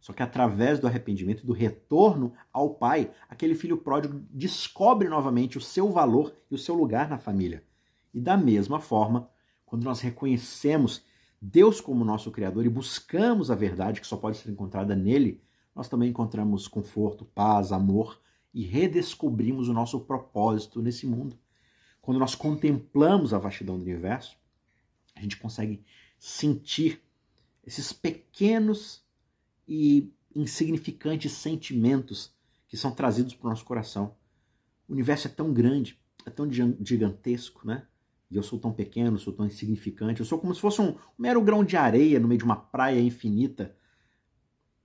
Só 0.00 0.12
que 0.12 0.22
através 0.22 0.78
do 0.78 0.86
arrependimento, 0.86 1.44
do 1.44 1.52
retorno 1.52 2.32
ao 2.52 2.74
Pai, 2.74 3.10
aquele 3.28 3.54
filho 3.54 3.78
pródigo 3.78 4.22
descobre 4.30 5.08
novamente 5.08 5.58
o 5.58 5.60
seu 5.60 5.90
valor 5.90 6.34
e 6.50 6.54
o 6.54 6.58
seu 6.58 6.74
lugar 6.74 7.08
na 7.08 7.18
família. 7.18 7.64
E 8.14 8.20
da 8.20 8.36
mesma 8.36 8.80
forma, 8.80 9.28
quando 9.66 9.84
nós 9.84 10.00
reconhecemos 10.00 11.02
Deus 11.40 11.80
como 11.80 12.04
nosso 12.04 12.30
Criador 12.30 12.64
e 12.64 12.68
buscamos 12.68 13.50
a 13.50 13.54
verdade 13.54 14.00
que 14.00 14.06
só 14.06 14.16
pode 14.16 14.38
ser 14.38 14.50
encontrada 14.50 14.96
nele, 14.96 15.42
nós 15.74 15.88
também 15.88 16.10
encontramos 16.10 16.66
conforto, 16.66 17.24
paz, 17.24 17.70
amor 17.70 18.20
e 18.52 18.64
redescobrimos 18.64 19.68
o 19.68 19.72
nosso 19.72 20.00
propósito 20.00 20.82
nesse 20.82 21.06
mundo. 21.06 21.38
Quando 22.00 22.18
nós 22.18 22.34
contemplamos 22.34 23.34
a 23.34 23.38
vastidão 23.38 23.76
do 23.76 23.84
universo, 23.84 24.36
a 25.14 25.20
gente 25.20 25.36
consegue 25.36 25.84
sentir 26.18 27.02
esses 27.64 27.92
pequenos 27.92 29.04
e 29.68 30.10
insignificantes 30.34 31.32
sentimentos 31.32 32.34
que 32.66 32.76
são 32.76 32.90
trazidos 32.90 33.34
para 33.34 33.46
o 33.46 33.50
nosso 33.50 33.64
coração. 33.64 34.16
O 34.88 34.92
universo 34.92 35.28
é 35.28 35.30
tão 35.30 35.52
grande, 35.52 36.00
é 36.24 36.30
tão 36.30 36.48
gigantesco, 36.50 37.66
né? 37.66 37.86
E 38.30 38.36
eu 38.36 38.42
sou 38.42 38.58
tão 38.58 38.72
pequeno, 38.72 39.18
sou 39.18 39.32
tão 39.32 39.46
insignificante. 39.46 40.20
Eu 40.20 40.26
sou 40.26 40.38
como 40.38 40.54
se 40.54 40.60
fosse 40.60 40.80
um, 40.80 40.96
mero 41.18 41.42
grão 41.42 41.64
de 41.64 41.76
areia 41.76 42.20
no 42.20 42.28
meio 42.28 42.38
de 42.38 42.44
uma 42.44 42.56
praia 42.56 43.00
infinita. 43.00 43.74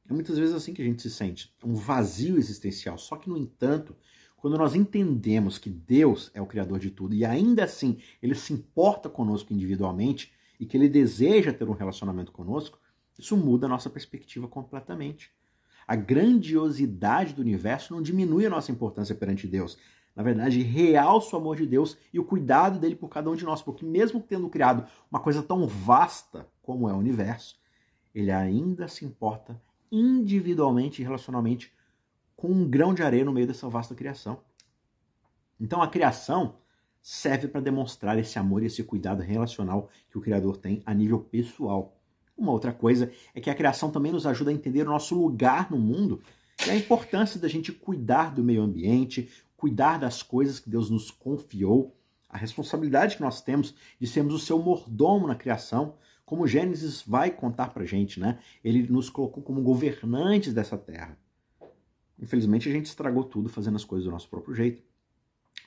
É 0.10 0.14
muitas 0.14 0.38
vezes 0.38 0.56
assim 0.56 0.74
que 0.74 0.82
a 0.82 0.86
gente 0.86 1.02
se 1.02 1.10
sente, 1.10 1.54
um 1.64 1.76
vazio 1.76 2.38
existencial. 2.38 2.98
Só 2.98 3.16
que, 3.18 3.30
no 3.30 3.38
entanto, 3.38 3.96
quando 4.38 4.58
nós 4.58 4.76
entendemos 4.76 5.58
que 5.58 5.70
Deus 5.70 6.32
é 6.34 6.42
o 6.42 6.46
Criador 6.46 6.80
de 6.80 6.92
tudo 6.92 7.14
e 7.16 7.24
ainda 7.24 7.64
assim 7.64 7.98
Ele 8.22 8.36
se 8.36 8.54
importa 8.54 9.10
conosco 9.10 9.54
individualmente 9.54 10.34
e 10.60 10.66
que 10.66 10.76
Ele 10.76 10.90
deseja 10.90 11.54
ter 11.54 11.68
um 11.68 11.74
relacionamento 11.74 12.32
conosco, 12.32 12.80
isso 13.18 13.38
muda 13.38 13.66
a 13.66 13.70
nossa 13.70 13.90
perspectiva 13.90 14.48
completamente. 14.48 15.32
A 15.88 15.96
grandiosidade 15.96 17.34
do 17.34 17.42
universo 17.42 17.94
não 17.94 18.02
diminui 18.02 18.46
a 18.46 18.50
nossa 18.50 18.72
importância 18.72 19.14
perante 19.14 19.48
Deus. 19.48 19.78
Na 20.16 20.24
verdade, 20.24 20.62
realça 20.62 21.36
o 21.36 21.40
amor 21.40 21.58
de 21.58 21.66
Deus 21.66 21.98
e 22.14 22.20
o 22.20 22.24
cuidado 22.24 22.80
dele 22.80 22.96
por 22.96 23.10
cada 23.10 23.30
um 23.30 23.36
de 23.36 23.44
nós, 23.44 23.62
porque 23.62 23.86
mesmo 23.86 24.22
tendo 24.22 24.50
criado 24.50 24.88
uma 25.12 25.20
coisa 25.20 25.42
tão 25.42 25.68
vasta 25.68 26.48
como 26.62 26.88
é 26.88 26.94
o 26.94 26.98
universo, 26.98 27.60
ele 28.14 28.32
ainda 28.32 28.88
se 28.88 29.04
importa 29.04 29.60
individualmente 29.92 31.02
e 31.02 31.06
relacionalmente 31.06 31.74
com 32.36 32.50
um 32.50 32.70
grão 32.70 32.94
de 32.94 33.04
areia 33.04 33.26
no 33.26 33.34
meio 33.34 33.48
dessa 33.48 33.68
vasta 33.68 33.96
criação. 33.96 34.42
Então 35.60 35.82
a 35.82 35.88
criação 35.88 36.58
serve 37.02 37.48
para 37.48 37.62
demonstrar 37.62 38.18
esse 38.18 38.40
amor 38.40 38.64
e 38.64 38.68
esse 38.68 38.84
cuidado 38.84 39.22
relacional 39.22 39.90
que 40.10 40.18
o 40.18 40.22
Criador 40.22 40.58
tem 40.58 40.82
a 40.86 40.94
nível 40.94 41.20
pessoal. 41.20 42.00
Uma 42.38 42.52
outra 42.52 42.74
coisa 42.74 43.12
é 43.34 43.40
que 43.40 43.50
a 43.50 43.56
criação 43.56 43.92
também 43.92 44.12
nos 44.12 44.26
ajuda 44.26 44.52
a 44.52 44.54
entender 44.54 44.82
o 44.84 44.92
nosso 44.92 45.16
lugar 45.16 45.70
no 45.70 45.78
mundo 45.78 46.22
e 46.66 46.70
a 46.70 46.76
importância 46.76 47.40
da 47.40 47.48
gente 47.48 47.72
cuidar 47.72 48.34
do 48.34 48.44
meio 48.44 48.62
ambiente, 48.62 49.30
cuidar 49.56 50.00
das 50.00 50.22
coisas 50.22 50.60
que 50.60 50.70
Deus 50.70 50.90
nos 50.90 51.12
confiou, 51.12 51.96
a 52.30 52.38
responsabilidade 52.38 53.16
que 53.16 53.22
nós 53.22 53.42
temos 53.42 53.76
de 54.00 54.08
sermos 54.08 54.34
o 54.34 54.40
seu 54.40 54.58
mordomo 54.58 55.28
na 55.28 55.36
criação, 55.36 55.96
como 56.26 56.48
Gênesis 56.48 57.04
vai 57.06 57.30
contar 57.30 57.70
pra 57.70 57.86
gente, 57.86 58.20
né? 58.20 58.40
Ele 58.64 58.88
nos 58.88 59.10
colocou 59.10 59.44
como 59.44 59.62
governantes 59.62 60.54
dessa 60.54 60.78
terra. 60.78 61.18
Infelizmente 62.20 62.68
a 62.68 62.72
gente 62.72 62.88
estragou 62.88 63.24
tudo 63.24 63.50
fazendo 63.50 63.76
as 63.76 63.84
coisas 63.84 64.06
do 64.06 64.12
nosso 64.12 64.30
próprio 64.30 64.56
jeito. 64.56 64.82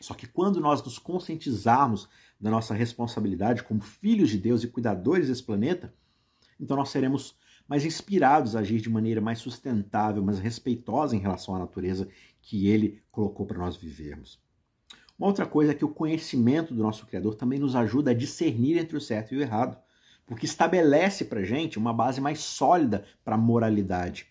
Só 0.00 0.14
que 0.14 0.26
quando 0.26 0.60
nós 0.60 0.82
nos 0.82 0.98
conscientizarmos 0.98 2.08
da 2.40 2.50
nossa 2.50 2.74
responsabilidade 2.74 3.62
como 3.62 3.80
filhos 3.80 4.30
de 4.30 4.38
Deus 4.38 4.62
e 4.62 4.68
cuidadores 4.68 5.28
desse 5.28 5.42
planeta, 5.42 5.94
então 6.58 6.76
nós 6.76 6.90
seremos 6.90 7.36
mais 7.68 7.84
inspirados 7.84 8.54
a 8.54 8.60
agir 8.60 8.80
de 8.80 8.88
maneira 8.88 9.20
mais 9.20 9.38
sustentável, 9.38 10.22
mais 10.22 10.38
respeitosa 10.38 11.16
em 11.16 11.20
relação 11.20 11.54
à 11.54 11.58
natureza 11.58 12.08
que 12.40 12.68
ele 12.68 13.02
colocou 13.10 13.44
para 13.44 13.58
nós 13.58 13.76
vivermos. 13.76 14.40
Uma 15.18 15.28
outra 15.28 15.46
coisa 15.46 15.72
é 15.72 15.74
que 15.74 15.84
o 15.84 15.88
conhecimento 15.88 16.74
do 16.74 16.82
nosso 16.82 17.06
Criador 17.06 17.34
também 17.34 17.58
nos 17.58 17.74
ajuda 17.74 18.10
a 18.10 18.14
discernir 18.14 18.76
entre 18.76 18.96
o 18.96 19.00
certo 19.00 19.34
e 19.34 19.38
o 19.38 19.40
errado, 19.40 19.76
porque 20.26 20.44
estabelece 20.44 21.24
para 21.24 21.42
gente 21.42 21.78
uma 21.78 21.92
base 21.92 22.20
mais 22.20 22.40
sólida 22.40 23.04
para 23.24 23.34
a 23.34 23.38
moralidade. 23.38 24.26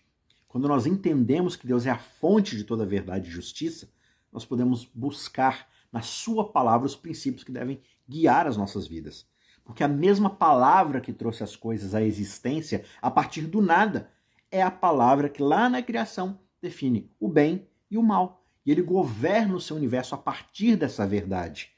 Quando 0.46 0.68
nós 0.68 0.86
entendemos 0.86 1.56
que 1.56 1.66
Deus 1.66 1.86
é 1.86 1.90
a 1.90 1.98
fonte 1.98 2.56
de 2.56 2.64
toda 2.64 2.84
a 2.84 2.86
verdade 2.86 3.28
e 3.28 3.32
justiça, 3.32 3.88
nós 4.32 4.44
podemos 4.44 4.84
buscar 4.94 5.68
na 5.92 6.02
Sua 6.02 6.50
palavra 6.50 6.86
os 6.86 6.94
princípios 6.94 7.42
que 7.42 7.52
devem 7.52 7.80
guiar 8.08 8.46
as 8.46 8.56
nossas 8.56 8.86
vidas. 8.86 9.26
Porque 9.66 9.82
a 9.82 9.88
mesma 9.88 10.30
palavra 10.30 11.00
que 11.00 11.12
trouxe 11.12 11.42
as 11.42 11.56
coisas 11.56 11.94
à 11.94 12.00
existência 12.00 12.84
a 13.02 13.10
partir 13.10 13.42
do 13.42 13.60
nada 13.60 14.10
é 14.50 14.62
a 14.62 14.70
palavra 14.70 15.28
que 15.28 15.42
lá 15.42 15.68
na 15.68 15.82
criação 15.82 16.38
define 16.62 17.10
o 17.18 17.28
bem 17.28 17.68
e 17.90 17.98
o 17.98 18.02
mal. 18.02 18.46
E 18.64 18.70
ele 18.70 18.80
governa 18.80 19.56
o 19.56 19.60
seu 19.60 19.76
universo 19.76 20.14
a 20.14 20.18
partir 20.18 20.76
dessa 20.76 21.04
verdade. 21.04 21.72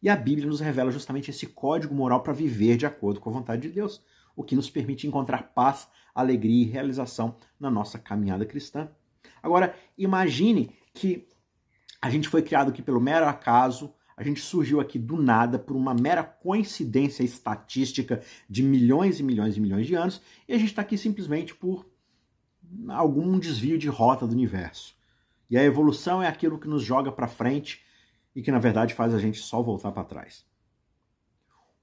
E 0.00 0.08
a 0.08 0.14
Bíblia 0.14 0.46
nos 0.46 0.60
revela 0.60 0.92
justamente 0.92 1.30
esse 1.30 1.46
código 1.46 1.94
moral 1.94 2.22
para 2.22 2.32
viver 2.32 2.76
de 2.76 2.86
acordo 2.86 3.20
com 3.20 3.30
a 3.30 3.32
vontade 3.32 3.62
de 3.62 3.70
Deus, 3.70 4.00
o 4.36 4.44
que 4.44 4.54
nos 4.54 4.70
permite 4.70 5.06
encontrar 5.06 5.54
paz, 5.54 5.88
alegria 6.14 6.62
e 6.62 6.68
realização 6.68 7.36
na 7.58 7.70
nossa 7.70 7.98
caminhada 7.98 8.46
cristã. 8.46 8.88
Agora, 9.42 9.74
imagine 9.98 10.76
que 10.92 11.26
a 12.00 12.10
gente 12.10 12.28
foi 12.28 12.42
criado 12.42 12.68
aqui 12.68 12.82
pelo 12.82 13.00
mero 13.00 13.26
acaso, 13.26 13.92
a 14.16 14.22
gente 14.22 14.40
surgiu 14.40 14.80
aqui 14.80 14.98
do 14.98 15.16
nada 15.16 15.58
por 15.58 15.76
uma 15.76 15.94
mera 15.94 16.22
coincidência 16.22 17.22
estatística 17.22 18.22
de 18.48 18.62
milhões 18.62 19.18
e 19.18 19.22
milhões 19.22 19.56
e 19.56 19.60
milhões 19.60 19.86
de 19.86 19.94
anos, 19.94 20.22
e 20.48 20.54
a 20.54 20.58
gente 20.58 20.68
está 20.68 20.82
aqui 20.82 20.96
simplesmente 20.96 21.54
por 21.54 21.86
algum 22.88 23.38
desvio 23.38 23.78
de 23.78 23.88
rota 23.88 24.26
do 24.26 24.32
universo. 24.32 24.96
E 25.50 25.58
a 25.58 25.64
evolução 25.64 26.22
é 26.22 26.28
aquilo 26.28 26.58
que 26.58 26.68
nos 26.68 26.82
joga 26.82 27.10
para 27.10 27.28
frente 27.28 27.82
e 28.34 28.42
que 28.42 28.52
na 28.52 28.58
verdade 28.58 28.94
faz 28.94 29.12
a 29.12 29.18
gente 29.18 29.38
só 29.38 29.62
voltar 29.62 29.92
para 29.92 30.04
trás. 30.04 30.44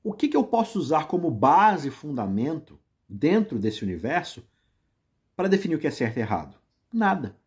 O 0.04 0.14
que, 0.14 0.28
que 0.28 0.38
eu 0.38 0.44
posso 0.44 0.80
usar 0.80 1.08
como 1.08 1.30
base 1.30 1.90
e 1.90 1.92
fundamento 1.92 2.80
dentro 3.08 3.60
desse 3.60 3.84
universo 3.84 4.44
para 5.36 5.48
definir 5.48 5.76
o 5.76 5.80
que 5.80 5.88
é 5.88 5.92
certo 5.92 6.18
e 6.18 6.22
errado? 6.22 6.56
Nada 6.92 7.41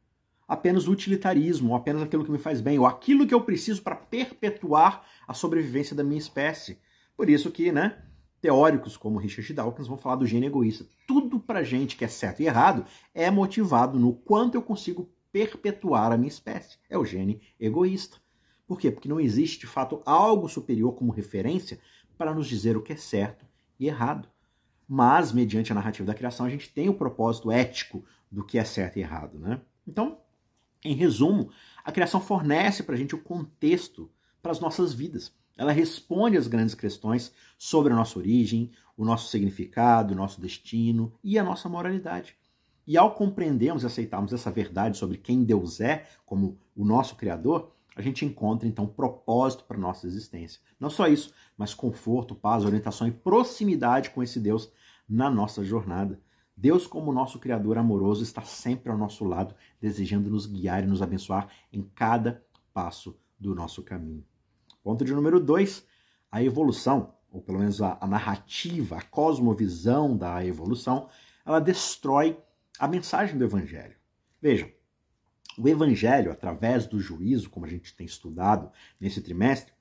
apenas 0.46 0.86
o 0.86 0.92
utilitarismo, 0.92 1.74
apenas 1.74 2.02
aquilo 2.02 2.24
que 2.24 2.30
me 2.30 2.38
faz 2.38 2.60
bem, 2.60 2.78
ou 2.78 2.86
aquilo 2.86 3.26
que 3.26 3.34
eu 3.34 3.40
preciso 3.40 3.82
para 3.82 3.96
perpetuar 3.96 5.04
a 5.26 5.34
sobrevivência 5.34 5.96
da 5.96 6.04
minha 6.04 6.18
espécie. 6.18 6.78
Por 7.16 7.30
isso 7.30 7.50
que, 7.50 7.72
né, 7.72 8.02
teóricos 8.40 8.96
como 8.96 9.18
Richard 9.18 9.54
Dawkins 9.54 9.88
vão 9.88 9.96
falar 9.96 10.16
do 10.16 10.26
gene 10.26 10.46
egoísta. 10.46 10.86
Tudo 11.06 11.40
para 11.40 11.62
gente 11.62 11.96
que 11.96 12.04
é 12.04 12.08
certo 12.08 12.40
e 12.40 12.46
errado 12.46 12.84
é 13.14 13.30
motivado 13.30 13.98
no 13.98 14.12
quanto 14.12 14.54
eu 14.54 14.62
consigo 14.62 15.10
perpetuar 15.32 16.12
a 16.12 16.16
minha 16.16 16.28
espécie. 16.28 16.78
É 16.88 16.98
o 16.98 17.04
gene 17.04 17.40
egoísta. 17.58 18.18
Por 18.66 18.78
quê? 18.78 18.90
Porque 18.90 19.08
não 19.08 19.20
existe 19.20 19.60
de 19.60 19.66
fato 19.66 20.02
algo 20.04 20.48
superior 20.48 20.92
como 20.94 21.12
referência 21.12 21.78
para 22.16 22.34
nos 22.34 22.46
dizer 22.46 22.76
o 22.76 22.82
que 22.82 22.92
é 22.92 22.96
certo 22.96 23.46
e 23.78 23.86
errado. 23.86 24.28
Mas, 24.86 25.32
mediante 25.32 25.72
a 25.72 25.74
narrativa 25.74 26.06
da 26.06 26.14
criação, 26.14 26.44
a 26.46 26.50
gente 26.50 26.68
tem 26.72 26.88
o 26.88 26.94
propósito 26.94 27.50
ético 27.50 28.04
do 28.30 28.44
que 28.44 28.58
é 28.58 28.64
certo 28.64 28.98
e 28.98 29.00
errado, 29.00 29.38
né? 29.38 29.60
Então, 29.86 30.18
em 30.84 30.94
resumo, 30.94 31.50
a 31.84 31.90
criação 31.90 32.20
fornece 32.20 32.82
para 32.82 32.94
a 32.94 32.98
gente 32.98 33.14
o 33.14 33.22
contexto 33.22 34.10
para 34.42 34.52
as 34.52 34.60
nossas 34.60 34.92
vidas. 34.92 35.32
Ela 35.56 35.72
responde 35.72 36.36
às 36.36 36.46
grandes 36.46 36.74
questões 36.74 37.32
sobre 37.56 37.92
a 37.92 37.96
nossa 37.96 38.18
origem, 38.18 38.70
o 38.96 39.04
nosso 39.04 39.30
significado, 39.30 40.12
o 40.12 40.16
nosso 40.16 40.40
destino 40.40 41.12
e 41.22 41.38
a 41.38 41.44
nossa 41.44 41.68
moralidade. 41.68 42.36
E 42.86 42.98
ao 42.98 43.14
compreendermos 43.14 43.82
e 43.82 43.86
aceitarmos 43.86 44.32
essa 44.32 44.50
verdade 44.50 44.98
sobre 44.98 45.16
quem 45.16 45.42
Deus 45.42 45.80
é 45.80 46.06
como 46.26 46.58
o 46.76 46.84
nosso 46.84 47.16
Criador, 47.16 47.72
a 47.96 48.02
gente 48.02 48.24
encontra 48.24 48.68
então 48.68 48.86
propósito 48.86 49.64
para 49.64 49.78
nossa 49.78 50.06
existência. 50.06 50.60
Não 50.78 50.90
só 50.90 51.06
isso, 51.06 51.32
mas 51.56 51.72
conforto, 51.72 52.34
paz, 52.34 52.64
orientação 52.64 53.06
e 53.06 53.12
proximidade 53.12 54.10
com 54.10 54.22
esse 54.22 54.40
Deus 54.40 54.70
na 55.08 55.30
nossa 55.30 55.64
jornada. 55.64 56.20
Deus, 56.56 56.86
como 56.86 57.12
nosso 57.12 57.38
Criador 57.38 57.78
amoroso, 57.78 58.22
está 58.22 58.42
sempre 58.42 58.90
ao 58.90 58.96
nosso 58.96 59.24
lado, 59.24 59.54
desejando 59.80 60.30
nos 60.30 60.46
guiar 60.46 60.84
e 60.84 60.86
nos 60.86 61.02
abençoar 61.02 61.48
em 61.72 61.82
cada 61.82 62.44
passo 62.72 63.18
do 63.38 63.54
nosso 63.54 63.82
caminho. 63.82 64.24
Ponto 64.82 65.04
de 65.04 65.12
número 65.12 65.40
dois: 65.40 65.86
a 66.30 66.42
evolução, 66.42 67.14
ou 67.30 67.42
pelo 67.42 67.58
menos 67.58 67.82
a, 67.82 67.98
a 68.00 68.06
narrativa, 68.06 68.98
a 68.98 69.02
cosmovisão 69.02 70.16
da 70.16 70.44
evolução, 70.44 71.08
ela 71.44 71.60
destrói 71.60 72.38
a 72.78 72.86
mensagem 72.86 73.36
do 73.36 73.44
Evangelho. 73.44 73.96
Vejam, 74.40 74.70
o 75.58 75.68
Evangelho, 75.68 76.32
através 76.32 76.86
do 76.86 77.00
juízo, 77.00 77.50
como 77.50 77.66
a 77.66 77.68
gente 77.68 77.94
tem 77.94 78.06
estudado 78.06 78.70
nesse 79.00 79.20
trimestre, 79.20 79.72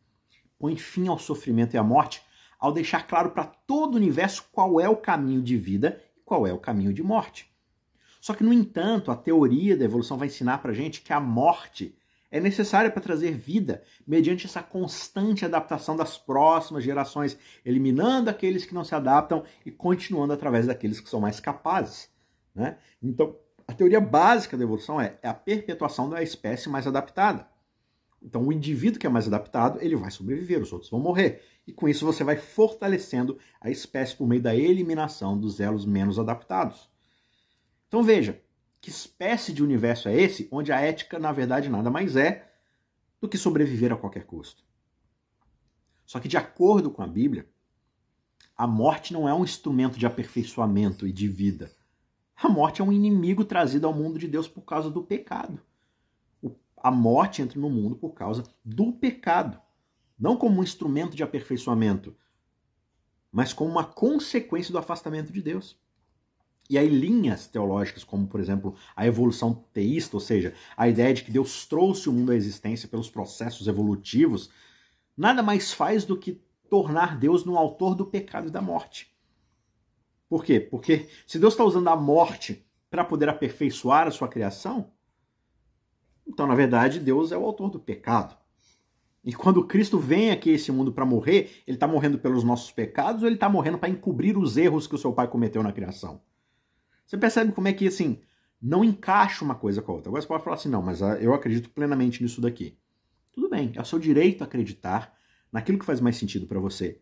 põe 0.60 0.76
fim 0.76 1.08
ao 1.08 1.20
sofrimento 1.20 1.74
e 1.74 1.78
à 1.78 1.84
morte 1.84 2.22
ao 2.60 2.72
deixar 2.72 3.08
claro 3.08 3.32
para 3.32 3.46
todo 3.46 3.96
o 3.96 3.98
universo 3.98 4.48
qual 4.52 4.80
é 4.80 4.88
o 4.88 4.96
caminho 4.96 5.42
de 5.42 5.58
vida 5.58 6.02
qual 6.26 6.48
é 6.48 6.54
o 6.54 6.60
caminho 6.60 6.94
de 6.94 7.04
morte. 7.04 7.52
Só 8.20 8.34
que, 8.34 8.44
no 8.44 8.54
entanto, 8.54 9.12
a 9.12 9.16
teoria 9.16 9.76
da 9.76 9.86
evolução 9.86 10.18
vai 10.18 10.28
ensinar 10.28 10.60
para 10.60 10.72
gente 10.74 11.02
que 11.02 11.12
a 11.12 11.20
morte 11.20 11.96
é 12.32 12.40
necessária 12.40 12.90
para 12.90 13.02
trazer 13.02 13.38
vida 13.38 13.84
mediante 14.08 14.48
essa 14.48 14.64
constante 14.64 15.46
adaptação 15.46 15.96
das 15.96 16.18
próximas 16.18 16.84
gerações, 16.84 17.38
eliminando 17.64 18.30
aqueles 18.30 18.66
que 18.66 18.74
não 18.74 18.84
se 18.84 18.96
adaptam 18.96 19.44
e 19.64 19.70
continuando 19.70 20.34
através 20.34 20.66
daqueles 20.66 21.00
que 21.00 21.10
são 21.10 21.20
mais 21.20 21.40
capazes. 21.40 22.10
Né? 22.56 22.78
Então, 23.02 23.38
a 23.68 23.74
teoria 23.74 24.02
básica 24.02 24.58
da 24.58 24.64
evolução 24.64 25.00
é, 25.00 25.18
é 25.22 25.28
a 25.28 25.34
perpetuação 25.34 26.10
da 26.10 26.24
espécie 26.24 26.70
mais 26.70 26.88
adaptada. 26.88 27.48
Então, 28.20 28.48
o 28.48 28.54
indivíduo 28.54 29.00
que 29.00 29.06
é 29.06 29.10
mais 29.10 29.28
adaptado, 29.28 29.80
ele 29.82 29.96
vai 29.96 30.10
sobreviver, 30.10 30.62
os 30.62 30.72
outros 30.72 30.90
vão 30.90 31.00
morrer. 31.00 31.42
E 31.66 31.72
com 31.72 31.88
isso 31.88 32.06
você 32.06 32.24
vai 32.24 32.36
fortalecendo 32.36 33.40
a 33.62 33.70
espécie 33.70 34.16
por 34.16 34.28
meio 34.28 34.42
da 34.42 34.56
eliminação 34.56 35.38
dos 35.38 35.60
elos 35.60 35.86
menos 35.86 36.20
adaptados. 36.20 36.90
Então 37.88 38.04
veja, 38.04 38.42
que 38.82 38.90
espécie 38.90 39.54
de 39.54 39.64
universo 39.64 40.10
é 40.10 40.16
esse 40.16 40.48
onde 40.52 40.72
a 40.72 40.80
ética, 40.80 41.18
na 41.18 41.32
verdade, 41.32 41.70
nada 41.70 41.90
mais 41.90 42.16
é 42.16 42.52
do 43.22 43.30
que 43.30 43.38
sobreviver 43.38 43.94
a 43.94 43.98
qualquer 43.98 44.26
custo? 44.26 44.64
Só 46.06 46.20
que, 46.20 46.28
de 46.28 46.36
acordo 46.36 46.92
com 46.92 47.02
a 47.02 47.08
Bíblia, 47.08 47.48
a 48.58 48.68
morte 48.68 49.14
não 49.14 49.28
é 49.28 49.34
um 49.34 49.44
instrumento 49.44 49.98
de 49.98 50.06
aperfeiçoamento 50.06 51.08
e 51.08 51.14
de 51.14 51.30
vida. 51.30 51.72
A 52.36 52.50
morte 52.50 52.82
é 52.82 52.84
um 52.84 52.92
inimigo 52.92 53.46
trazido 53.46 53.88
ao 53.88 53.94
mundo 53.94 54.20
de 54.20 54.28
Deus 54.28 54.48
por 54.48 54.64
causa 54.64 54.90
do 54.90 55.02
pecado 55.02 55.62
a 56.84 56.92
morte 56.92 57.42
entra 57.42 57.58
no 57.58 57.70
mundo 57.70 57.96
por 57.96 58.10
causa 58.10 58.44
do 58.64 58.92
pecado. 58.92 59.58
Não 60.18 60.38
como 60.38 60.60
um 60.60 60.64
instrumento 60.64 61.16
de 61.16 61.24
aperfeiçoamento, 61.24 62.16
mas 63.32 63.52
como 63.52 63.72
uma 63.72 63.84
consequência 63.84 64.72
do 64.72 64.78
afastamento 64.78 65.34
de 65.34 65.42
Deus. 65.42 65.78
E 66.70 66.78
aí 66.78 66.88
linhas 66.88 67.48
teológicas, 67.48 68.04
como 68.04 68.28
por 68.28 68.40
exemplo 68.40 68.76
a 68.96 69.06
evolução 69.06 69.66
teísta, 69.74 70.16
ou 70.16 70.22
seja, 70.22 70.54
a 70.78 70.88
ideia 70.88 71.14
de 71.14 71.24
que 71.24 71.32
Deus 71.32 71.66
trouxe 71.66 72.08
o 72.08 72.14
mundo 72.14 72.32
à 72.32 72.36
existência 72.36 72.88
pelos 72.88 73.10
processos 73.10 73.68
evolutivos, 73.68 74.50
nada 75.18 75.44
mais 75.44 75.74
faz 75.74 76.06
do 76.06 76.18
que 76.18 76.42
tornar 76.70 77.18
Deus 77.18 77.44
no 77.44 77.58
autor 77.58 77.96
do 77.96 78.06
pecado 78.06 78.48
e 78.48 78.52
da 78.52 78.62
morte. 78.62 79.14
Por 80.30 80.44
quê? 80.44 80.60
Porque 80.60 81.10
se 81.28 81.38
Deus 81.38 81.54
está 81.54 81.64
usando 81.64 81.88
a 81.90 81.96
morte 81.96 82.66
para 82.90 83.04
poder 83.04 83.30
aperfeiçoar 83.30 84.08
a 84.08 84.12
sua 84.12 84.28
criação, 84.28 84.92
então 86.26 86.48
na 86.48 86.56
verdade 86.56 87.00
Deus 87.00 87.32
é 87.32 87.38
o 87.38 87.46
autor 87.46 87.70
do 87.70 87.80
pecado. 87.80 88.38
E 89.24 89.34
quando 89.34 89.66
Cristo 89.66 89.98
vem 89.98 90.32
aqui 90.32 90.50
esse 90.50 90.72
mundo 90.72 90.92
para 90.92 91.06
morrer, 91.06 91.64
ele 91.66 91.78
está 91.78 91.88
morrendo 91.88 92.20
pelos 92.20 92.44
nossos 92.44 92.72
pecados 92.72 93.22
ou 93.22 93.28
ele 93.28 93.36
está 93.36 93.48
morrendo 93.48 93.78
para 93.78 93.90
encobrir 93.90 94.38
os 94.38 94.58
erros 94.58 94.86
que 94.86 94.96
o 94.96 94.98
seu 94.98 95.14
pai 95.14 95.30
cometeu 95.30 95.64
na 95.64 95.72
criação? 95.72 96.22
Você 97.06 97.18
percebe 97.18 97.54
como 97.54 97.68
é 97.68 97.74
que, 97.74 97.88
assim, 97.88 98.20
não 98.62 98.84
encaixa 98.84 99.44
uma 99.44 99.56
coisa 99.56 99.82
com 99.82 99.92
a 99.92 99.96
outra. 99.96 100.10
Agora 100.10 100.22
você 100.22 100.28
pode 100.28 100.44
falar 100.44 100.56
assim, 100.56 100.70
não, 100.70 100.82
mas 100.82 101.02
ah, 101.02 101.18
eu 101.22 101.34
acredito 101.34 101.70
plenamente 101.70 102.22
nisso 102.22 102.42
daqui. 102.42 102.78
Tudo 103.32 103.50
bem, 103.50 103.72
é 103.76 103.82
o 103.82 103.86
seu 103.86 103.98
direito 103.98 104.44
acreditar 104.44 105.18
naquilo 105.52 105.80
que 105.80 105.86
faz 105.86 106.02
mais 106.02 106.18
sentido 106.18 106.46
para 106.46 106.60
você. 106.60 107.02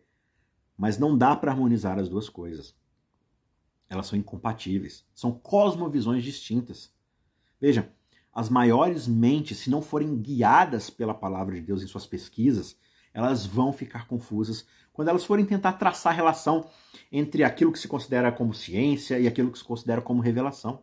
Mas 0.76 0.98
não 0.98 1.16
dá 1.16 1.34
para 1.34 1.50
harmonizar 1.50 1.98
as 1.98 2.08
duas 2.08 2.28
coisas. 2.28 2.74
Elas 3.88 4.06
são 4.06 4.18
incompatíveis. 4.18 5.04
São 5.14 5.32
cosmovisões 5.32 6.22
distintas. 6.22 6.92
Veja, 7.60 7.92
as 8.32 8.48
maiores 8.48 9.06
mentes, 9.06 9.58
se 9.58 9.68
não 9.68 9.82
forem 9.82 10.16
guiadas 10.16 10.88
pela 10.88 11.12
palavra 11.12 11.54
de 11.54 11.60
Deus 11.60 11.82
em 11.82 11.86
suas 11.86 12.06
pesquisas, 12.06 12.76
elas 13.12 13.44
vão 13.44 13.72
ficar 13.72 14.06
confusas 14.06 14.66
quando 14.92 15.08
elas 15.08 15.24
forem 15.24 15.44
tentar 15.44 15.74
traçar 15.74 16.14
relação 16.14 16.66
entre 17.10 17.44
aquilo 17.44 17.72
que 17.72 17.78
se 17.78 17.88
considera 17.88 18.32
como 18.32 18.54
ciência 18.54 19.18
e 19.18 19.26
aquilo 19.26 19.50
que 19.50 19.58
se 19.58 19.64
considera 19.64 20.00
como 20.00 20.22
revelação. 20.22 20.82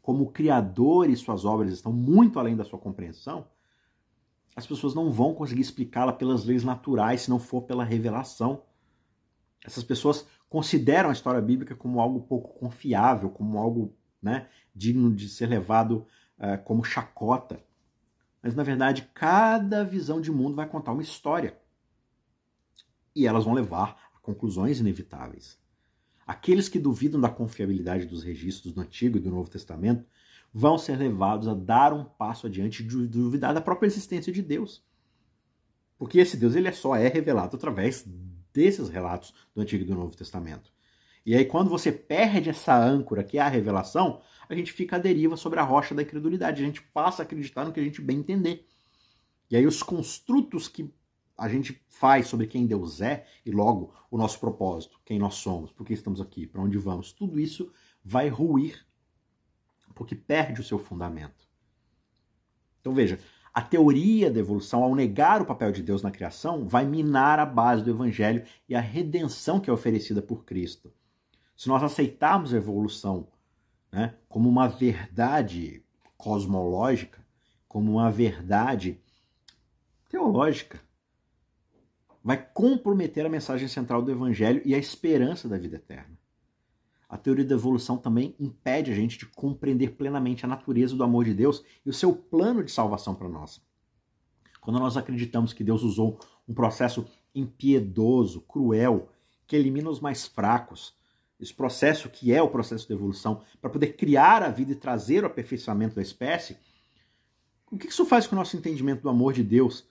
Como 0.00 0.24
o 0.24 0.30
Criador 0.32 1.08
e 1.08 1.16
suas 1.16 1.44
obras 1.44 1.72
estão 1.72 1.92
muito 1.92 2.40
além 2.40 2.56
da 2.56 2.64
sua 2.64 2.78
compreensão, 2.78 3.46
as 4.56 4.66
pessoas 4.66 4.94
não 4.94 5.10
vão 5.10 5.34
conseguir 5.34 5.62
explicá-la 5.62 6.12
pelas 6.12 6.44
leis 6.44 6.64
naturais 6.64 7.22
se 7.22 7.30
não 7.30 7.38
for 7.38 7.62
pela 7.62 7.84
revelação. 7.84 8.62
Essas 9.64 9.84
pessoas 9.84 10.26
consideram 10.48 11.08
a 11.08 11.12
história 11.12 11.40
bíblica 11.40 11.76
como 11.76 12.00
algo 12.00 12.22
pouco 12.22 12.58
confiável, 12.58 13.30
como 13.30 13.58
algo 13.58 13.94
né, 14.20 14.48
digno 14.74 15.14
de 15.14 15.28
ser 15.28 15.46
levado 15.46 16.06
como 16.64 16.84
chacota. 16.84 17.62
Mas 18.42 18.54
na 18.54 18.62
verdade, 18.62 19.08
cada 19.14 19.84
visão 19.84 20.20
de 20.20 20.32
mundo 20.32 20.56
vai 20.56 20.68
contar 20.68 20.92
uma 20.92 21.02
história. 21.02 21.56
E 23.14 23.26
elas 23.26 23.44
vão 23.44 23.54
levar 23.54 24.10
a 24.14 24.18
conclusões 24.18 24.80
inevitáveis. 24.80 25.60
Aqueles 26.26 26.68
que 26.68 26.78
duvidam 26.78 27.20
da 27.20 27.28
confiabilidade 27.28 28.06
dos 28.06 28.22
registros 28.22 28.72
do 28.72 28.80
Antigo 28.80 29.18
e 29.18 29.20
do 29.20 29.30
Novo 29.30 29.50
Testamento 29.50 30.04
vão 30.52 30.76
ser 30.76 30.96
levados 30.96 31.48
a 31.48 31.54
dar 31.54 31.92
um 31.92 32.04
passo 32.04 32.46
adiante 32.46 32.82
de 32.82 33.06
duvidar 33.06 33.54
da 33.54 33.60
própria 33.60 33.86
existência 33.86 34.32
de 34.32 34.42
Deus. 34.42 34.84
Porque 35.98 36.18
esse 36.18 36.36
Deus 36.36 36.54
ele 36.54 36.68
é 36.68 36.72
só 36.72 36.96
é 36.96 37.08
revelado 37.08 37.56
através 37.56 38.04
desses 38.52 38.88
relatos 38.88 39.32
do 39.54 39.60
Antigo 39.60 39.84
e 39.84 39.86
do 39.86 39.94
Novo 39.94 40.16
Testamento. 40.16 40.72
E 41.24 41.36
aí, 41.36 41.44
quando 41.44 41.70
você 41.70 41.92
perde 41.92 42.50
essa 42.50 42.76
âncora, 42.76 43.22
que 43.22 43.38
é 43.38 43.40
a 43.40 43.48
revelação, 43.48 44.20
a 44.48 44.54
gente 44.54 44.72
fica 44.72 44.96
à 44.96 44.98
deriva 44.98 45.36
sobre 45.36 45.60
a 45.60 45.62
rocha 45.62 45.94
da 45.94 46.02
incredulidade. 46.02 46.62
A 46.62 46.66
gente 46.66 46.82
passa 46.82 47.22
a 47.22 47.24
acreditar 47.24 47.64
no 47.64 47.72
que 47.72 47.78
a 47.78 47.84
gente 47.84 48.00
bem 48.00 48.18
entender. 48.18 48.66
E 49.50 49.56
aí, 49.56 49.66
os 49.66 49.82
construtos 49.82 50.66
que 50.66 50.92
a 51.38 51.48
gente 51.48 51.80
faz 51.88 52.26
sobre 52.26 52.46
quem 52.46 52.66
Deus 52.66 53.00
é 53.00 53.26
e 53.44 53.50
logo 53.50 53.94
o 54.10 54.18
nosso 54.18 54.38
propósito, 54.38 55.00
quem 55.04 55.18
nós 55.18 55.34
somos, 55.34 55.72
por 55.72 55.86
que 55.86 55.92
estamos 55.92 56.20
aqui, 56.20 56.46
para 56.46 56.60
onde 56.60 56.78
vamos, 56.78 57.12
tudo 57.12 57.40
isso 57.40 57.72
vai 58.04 58.28
ruir, 58.28 58.86
porque 59.94 60.14
perde 60.14 60.60
o 60.60 60.64
seu 60.64 60.78
fundamento. 60.78 61.48
Então 62.80 62.92
veja, 62.92 63.18
a 63.54 63.60
teoria 63.60 64.30
da 64.30 64.40
evolução, 64.40 64.82
ao 64.82 64.94
negar 64.94 65.42
o 65.42 65.46
papel 65.46 65.72
de 65.72 65.82
Deus 65.82 66.02
na 66.02 66.10
criação, 66.10 66.66
vai 66.66 66.86
minar 66.86 67.38
a 67.38 67.46
base 67.46 67.84
do 67.84 67.90
evangelho 67.90 68.44
e 68.68 68.74
a 68.74 68.80
redenção 68.80 69.60
que 69.60 69.68
é 69.68 69.72
oferecida 69.72 70.22
por 70.22 70.44
Cristo. 70.44 70.92
Se 71.56 71.68
nós 71.68 71.82
aceitarmos 71.82 72.52
a 72.52 72.56
evolução 72.56 73.28
né, 73.90 74.14
como 74.28 74.48
uma 74.48 74.68
verdade 74.68 75.84
cosmológica, 76.16 77.24
como 77.68 77.92
uma 77.92 78.10
verdade 78.10 79.00
teológica, 80.08 80.80
vai 82.22 82.36
comprometer 82.36 83.26
a 83.26 83.30
mensagem 83.30 83.68
central 83.68 84.02
do 84.02 84.10
Evangelho 84.10 84.62
e 84.64 84.74
a 84.74 84.78
esperança 84.78 85.48
da 85.48 85.58
vida 85.58 85.76
eterna. 85.76 86.16
A 87.08 87.18
teoria 87.18 87.44
da 87.44 87.54
evolução 87.54 87.98
também 87.98 88.34
impede 88.40 88.90
a 88.90 88.94
gente 88.94 89.18
de 89.18 89.26
compreender 89.26 89.96
plenamente 89.96 90.44
a 90.46 90.48
natureza 90.48 90.96
do 90.96 91.04
amor 91.04 91.24
de 91.24 91.34
Deus 91.34 91.62
e 91.84 91.90
o 91.90 91.92
seu 91.92 92.14
plano 92.14 92.64
de 92.64 92.70
salvação 92.70 93.14
para 93.14 93.28
nós. 93.28 93.60
Quando 94.62 94.78
nós 94.78 94.96
acreditamos 94.96 95.52
que 95.52 95.64
Deus 95.64 95.82
usou 95.82 96.18
um 96.48 96.54
processo 96.54 97.06
impiedoso, 97.34 98.40
cruel, 98.42 99.10
que 99.46 99.56
elimina 99.56 99.90
os 99.90 100.00
mais 100.00 100.26
fracos, 100.26 100.94
esse 101.42 101.52
processo 101.52 102.08
que 102.08 102.32
é 102.32 102.40
o 102.40 102.48
processo 102.48 102.86
de 102.86 102.92
evolução, 102.92 103.42
para 103.60 103.68
poder 103.68 103.96
criar 103.96 104.42
a 104.42 104.48
vida 104.48 104.72
e 104.72 104.76
trazer 104.76 105.24
o 105.24 105.26
aperfeiçoamento 105.26 105.96
da 105.96 106.02
espécie, 106.02 106.56
o 107.70 107.76
que 107.76 107.88
isso 107.88 108.06
faz 108.06 108.26
com 108.26 108.36
o 108.36 108.38
nosso 108.38 108.56
entendimento 108.56 109.02
do 109.02 109.08
amor 109.08 109.32
de 109.32 109.42
Deus? 109.42 109.88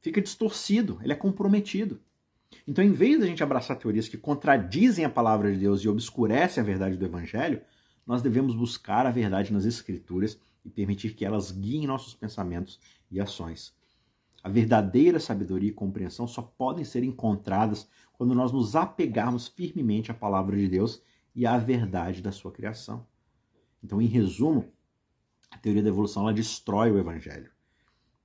Fica 0.00 0.20
distorcido, 0.22 0.98
ele 1.02 1.12
é 1.12 1.16
comprometido. 1.16 2.00
Então, 2.66 2.82
em 2.82 2.92
vez 2.92 3.18
de 3.18 3.24
a 3.24 3.26
gente 3.26 3.42
abraçar 3.42 3.76
teorias 3.76 4.08
que 4.08 4.16
contradizem 4.16 5.04
a 5.04 5.10
palavra 5.10 5.52
de 5.52 5.58
Deus 5.58 5.82
e 5.82 5.88
obscurecem 5.88 6.62
a 6.62 6.64
verdade 6.64 6.96
do 6.96 7.04
Evangelho, 7.04 7.60
nós 8.06 8.22
devemos 8.22 8.54
buscar 8.54 9.06
a 9.06 9.10
verdade 9.10 9.52
nas 9.52 9.66
Escrituras 9.66 10.38
e 10.64 10.70
permitir 10.70 11.14
que 11.14 11.24
elas 11.24 11.50
guiem 11.50 11.86
nossos 11.86 12.14
pensamentos 12.14 12.80
e 13.10 13.20
ações. 13.20 13.74
A 14.42 14.48
verdadeira 14.48 15.20
sabedoria 15.20 15.68
e 15.68 15.74
compreensão 15.74 16.26
só 16.26 16.40
podem 16.40 16.84
ser 16.84 17.04
encontradas 17.04 17.88
quando 18.20 18.34
nós 18.34 18.52
nos 18.52 18.76
apegarmos 18.76 19.48
firmemente 19.48 20.10
à 20.10 20.14
palavra 20.14 20.54
de 20.54 20.68
Deus 20.68 21.02
e 21.34 21.46
à 21.46 21.56
verdade 21.56 22.20
da 22.20 22.30
sua 22.30 22.52
criação. 22.52 23.06
Então, 23.82 23.98
em 23.98 24.04
resumo, 24.04 24.70
a 25.50 25.56
teoria 25.56 25.82
da 25.82 25.88
evolução 25.88 26.24
ela 26.24 26.34
destrói 26.34 26.90
o 26.90 26.98
evangelho. 26.98 27.50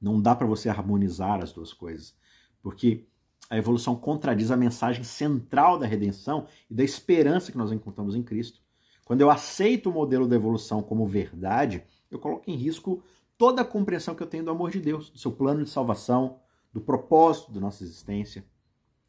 Não 0.01 0.21
dá 0.21 0.35
para 0.35 0.45
você 0.45 0.67
harmonizar 0.67 1.41
as 1.41 1.53
duas 1.53 1.71
coisas, 1.71 2.13
porque 2.61 3.05
a 3.49 3.57
evolução 3.57 3.95
contradiz 3.95 4.51
a 4.51 4.57
mensagem 4.57 5.05
central 5.05 5.79
da 5.79 5.87
redenção 5.87 6.45
e 6.69 6.73
da 6.73 6.83
esperança 6.83 7.49
que 7.49 7.57
nós 7.57 7.71
encontramos 7.71 8.17
em 8.17 8.21
Cristo. 8.21 8.59
Quando 9.05 9.21
eu 9.21 9.29
aceito 9.29 9.89
o 9.89 9.93
modelo 9.93 10.27
da 10.27 10.35
evolução 10.35 10.83
como 10.83 11.07
verdade, 11.07 11.85
eu 12.11 12.19
coloco 12.19 12.51
em 12.51 12.57
risco 12.57 13.01
toda 13.37 13.61
a 13.61 13.65
compreensão 13.65 14.13
que 14.13 14.21
eu 14.21 14.27
tenho 14.27 14.43
do 14.43 14.51
amor 14.51 14.71
de 14.71 14.81
Deus, 14.81 15.09
do 15.09 15.17
seu 15.17 15.31
plano 15.31 15.63
de 15.63 15.69
salvação, 15.69 16.41
do 16.73 16.81
propósito 16.81 17.53
da 17.53 17.61
nossa 17.61 17.81
existência. 17.81 18.43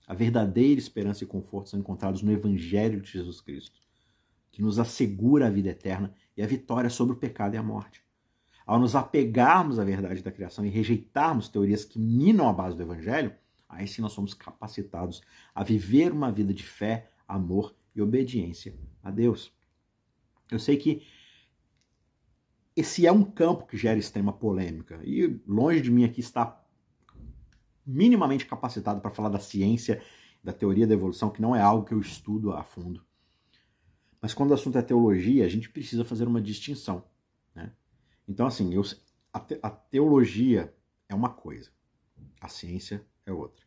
A 0.06 0.14
verdadeira 0.14 0.78
esperança 0.78 1.24
e 1.24 1.26
conforto 1.26 1.70
são 1.70 1.80
encontrados 1.80 2.22
no 2.22 2.30
Evangelho 2.30 3.00
de 3.00 3.10
Jesus 3.10 3.40
Cristo, 3.40 3.80
que 4.52 4.62
nos 4.62 4.78
assegura 4.78 5.48
a 5.48 5.50
vida 5.50 5.70
eterna 5.70 6.14
e 6.36 6.42
a 6.42 6.46
vitória 6.46 6.88
sobre 6.88 7.14
o 7.14 7.18
pecado 7.18 7.54
e 7.54 7.58
a 7.58 7.62
morte. 7.62 8.04
Ao 8.64 8.78
nos 8.78 8.94
apegarmos 8.94 9.78
à 9.78 9.84
verdade 9.84 10.22
da 10.22 10.30
criação 10.30 10.64
e 10.64 10.68
rejeitarmos 10.68 11.48
teorias 11.48 11.84
que 11.84 11.98
minam 11.98 12.48
a 12.48 12.52
base 12.52 12.76
do 12.76 12.82
Evangelho, 12.82 13.34
aí 13.68 13.86
sim 13.86 14.02
nós 14.02 14.12
somos 14.12 14.32
capacitados 14.32 15.22
a 15.54 15.64
viver 15.64 16.12
uma 16.12 16.30
vida 16.30 16.54
de 16.54 16.64
fé, 16.64 17.10
amor 17.26 17.74
e 17.94 18.00
obediência 18.00 18.74
a 19.02 19.10
Deus. 19.10 19.52
Eu 20.50 20.58
sei 20.58 20.76
que 20.76 21.02
esse 22.76 23.06
é 23.06 23.10
um 23.10 23.24
campo 23.24 23.66
que 23.66 23.76
gera 23.76 23.98
extrema 23.98 24.32
polêmica. 24.32 25.00
E 25.02 25.40
longe 25.46 25.80
de 25.80 25.90
mim 25.90 26.04
aqui 26.04 26.20
está 26.20 26.62
minimamente 27.86 28.46
capacitado 28.46 29.00
para 29.00 29.10
falar 29.10 29.28
da 29.28 29.38
ciência, 29.38 30.02
da 30.42 30.52
teoria 30.52 30.86
da 30.86 30.94
evolução, 30.94 31.30
que 31.30 31.40
não 31.40 31.54
é 31.54 31.62
algo 31.62 31.84
que 31.84 31.94
eu 31.94 32.00
estudo 32.00 32.52
a 32.52 32.62
fundo. 32.62 33.04
Mas 34.20 34.34
quando 34.34 34.50
o 34.50 34.54
assunto 34.54 34.76
é 34.78 34.82
teologia, 34.82 35.44
a 35.44 35.48
gente 35.48 35.70
precisa 35.70 36.04
fazer 36.04 36.26
uma 36.26 36.40
distinção. 36.40 37.04
Né? 37.54 37.72
Então, 38.26 38.46
assim, 38.46 38.74
eu, 38.74 38.82
a, 39.32 39.38
te, 39.38 39.58
a 39.62 39.70
teologia 39.70 40.74
é 41.08 41.14
uma 41.14 41.28
coisa, 41.28 41.70
a 42.40 42.48
ciência 42.48 43.06
é 43.24 43.32
outra. 43.32 43.64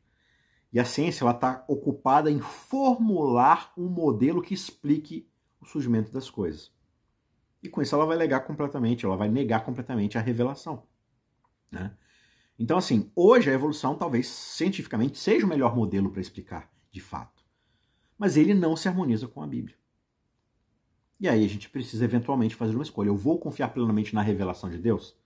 E 0.72 0.80
a 0.80 0.86
ciência 0.86 1.28
está 1.30 1.64
ocupada 1.68 2.30
em 2.30 2.40
formular 2.40 3.74
um 3.78 3.88
modelo 3.88 4.42
que 4.42 4.54
explique 4.54 5.28
o 5.60 5.66
surgimento 5.66 6.12
das 6.12 6.30
coisas. 6.30 6.72
E 7.62 7.68
com 7.68 7.82
isso 7.82 7.96
ela 7.96 8.06
vai 8.06 8.18
negar 8.18 8.42
completamente, 8.42 9.06
ela 9.06 9.18
vai 9.18 9.28
negar 9.28 9.66
completamente 9.66 10.18
a 10.18 10.22
revelação. 10.22 10.84
Né? 11.72 11.96
Então, 12.60 12.78
assim, 12.78 13.10
hoje 13.16 13.50
a 13.50 13.54
evolução 13.54 13.96
talvez 13.96 14.28
cientificamente 14.28 15.18
seja 15.18 15.46
o 15.46 15.50
melhor 15.50 15.74
modelo 15.74 16.12
para 16.12 16.20
explicar, 16.20 16.70
de 16.92 17.00
fato. 17.00 17.42
Mas 18.18 18.36
ele 18.36 18.54
não 18.54 18.76
se 18.76 18.90
harmoniza 18.90 19.30
com 19.30 19.42
a 19.42 19.48
Bíblia. 19.48 19.78
E 21.22 21.30
aí 21.30 21.46
a 21.46 21.48
gente 21.48 21.70
precisa 21.70 22.04
eventualmente 22.04 22.56
fazer 22.56 22.76
uma 22.76 22.84
escolha. 22.84 23.08
Eu 23.08 23.16
vou 23.16 23.40
confiar 23.40 23.70
plenamente 23.70 24.14
na 24.14 24.22
revelação 24.22 24.70
de 24.70 24.78
Deus? 24.78 25.18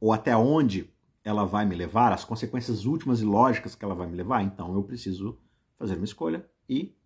Ou 0.00 0.10
até 0.10 0.34
onde 0.34 0.90
ela 1.22 1.44
vai 1.44 1.66
me 1.66 1.74
levar, 1.74 2.14
as 2.14 2.24
consequências 2.24 2.86
últimas 2.86 3.20
e 3.20 3.24
lógicas 3.24 3.74
que 3.74 3.84
ela 3.84 3.94
vai 3.94 4.06
me 4.06 4.16
levar? 4.16 4.42
Então 4.42 4.72
eu 4.72 4.82
preciso 4.82 5.38
fazer 5.76 5.96
uma 5.96 6.04
escolha 6.04 6.48
e 6.66 6.96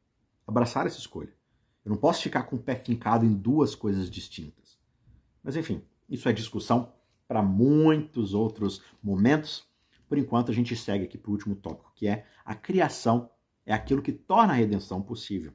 abraçar 0.46 0.87
essa 0.87 0.98
escolha. 0.98 1.35
Eu 1.85 1.90
não 1.90 1.96
posso 1.96 2.22
ficar 2.22 2.44
com 2.44 2.55
o 2.55 2.62
pé 2.62 2.77
fincado 2.77 3.25
em 3.25 3.35
duas 3.35 3.75
coisas 3.75 4.09
distintas. 4.09 4.79
Mas 5.42 5.57
enfim, 5.57 5.83
isso 6.09 6.29
é 6.29 6.33
discussão 6.33 6.92
para 7.32 7.42
muitos 7.42 8.34
outros 8.34 8.82
momentos. 9.02 9.66
Por 10.06 10.18
enquanto, 10.18 10.50
a 10.50 10.54
gente 10.54 10.76
segue 10.76 11.04
aqui 11.04 11.16
para 11.16 11.30
o 11.30 11.32
último 11.32 11.56
tópico, 11.56 11.90
que 11.94 12.06
é 12.06 12.26
a 12.44 12.54
criação 12.54 13.30
é 13.64 13.72
aquilo 13.72 14.02
que 14.02 14.12
torna 14.12 14.52
a 14.52 14.56
redenção 14.56 15.00
possível. 15.00 15.50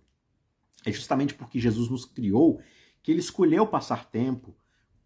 É 0.83 0.91
justamente 0.91 1.35
porque 1.35 1.59
Jesus 1.59 1.87
nos 1.87 2.03
criou 2.03 2.59
que 3.03 3.11
ele 3.11 3.19
escolheu 3.19 3.67
passar 3.67 4.09
tempo 4.09 4.57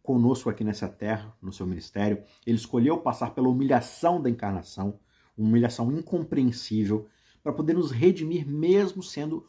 conosco 0.01 0.49
aqui 0.49 0.63
nessa 0.63 0.87
terra, 0.87 1.35
no 1.41 1.51
seu 1.51 1.67
ministério. 1.67 2.23
Ele 2.47 2.55
escolheu 2.55 2.99
passar 2.99 3.35
pela 3.35 3.49
humilhação 3.49 4.21
da 4.21 4.29
encarnação, 4.29 4.97
uma 5.37 5.49
humilhação 5.49 5.91
incompreensível, 5.91 7.09
para 7.43 7.51
poder 7.51 7.73
nos 7.73 7.91
redimir, 7.91 8.47
mesmo 8.47 9.03
sendo 9.03 9.45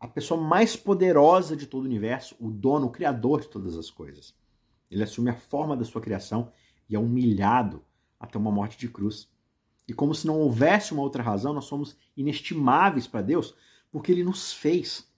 a 0.00 0.08
pessoa 0.08 0.40
mais 0.40 0.74
poderosa 0.74 1.54
de 1.54 1.66
todo 1.66 1.82
o 1.82 1.86
universo, 1.86 2.34
o 2.40 2.50
dono, 2.50 2.86
o 2.86 2.90
criador 2.90 3.42
de 3.42 3.48
todas 3.48 3.76
as 3.76 3.90
coisas. 3.90 4.34
Ele 4.92 5.02
assume 5.02 5.30
a 5.30 5.34
forma 5.34 5.76
da 5.76 5.84
sua 5.84 6.02
criação 6.02 6.52
e 6.92 6.94
é 6.94 6.98
humilhado 6.98 7.82
até 8.20 8.38
uma 8.38 8.52
morte 8.52 8.78
de 8.78 8.86
cruz. 8.86 9.26
E 9.88 9.94
como 9.94 10.14
se 10.14 10.26
não 10.26 10.38
houvesse 10.38 10.92
uma 10.92 11.02
outra 11.02 11.22
razão, 11.22 11.54
nós 11.54 11.64
somos 11.64 11.96
inestimáveis 12.14 13.06
para 13.06 13.22
Deus, 13.22 13.54
porque 13.90 14.12
ele 14.12 14.22
nos 14.22 14.52
fez. 14.52 15.10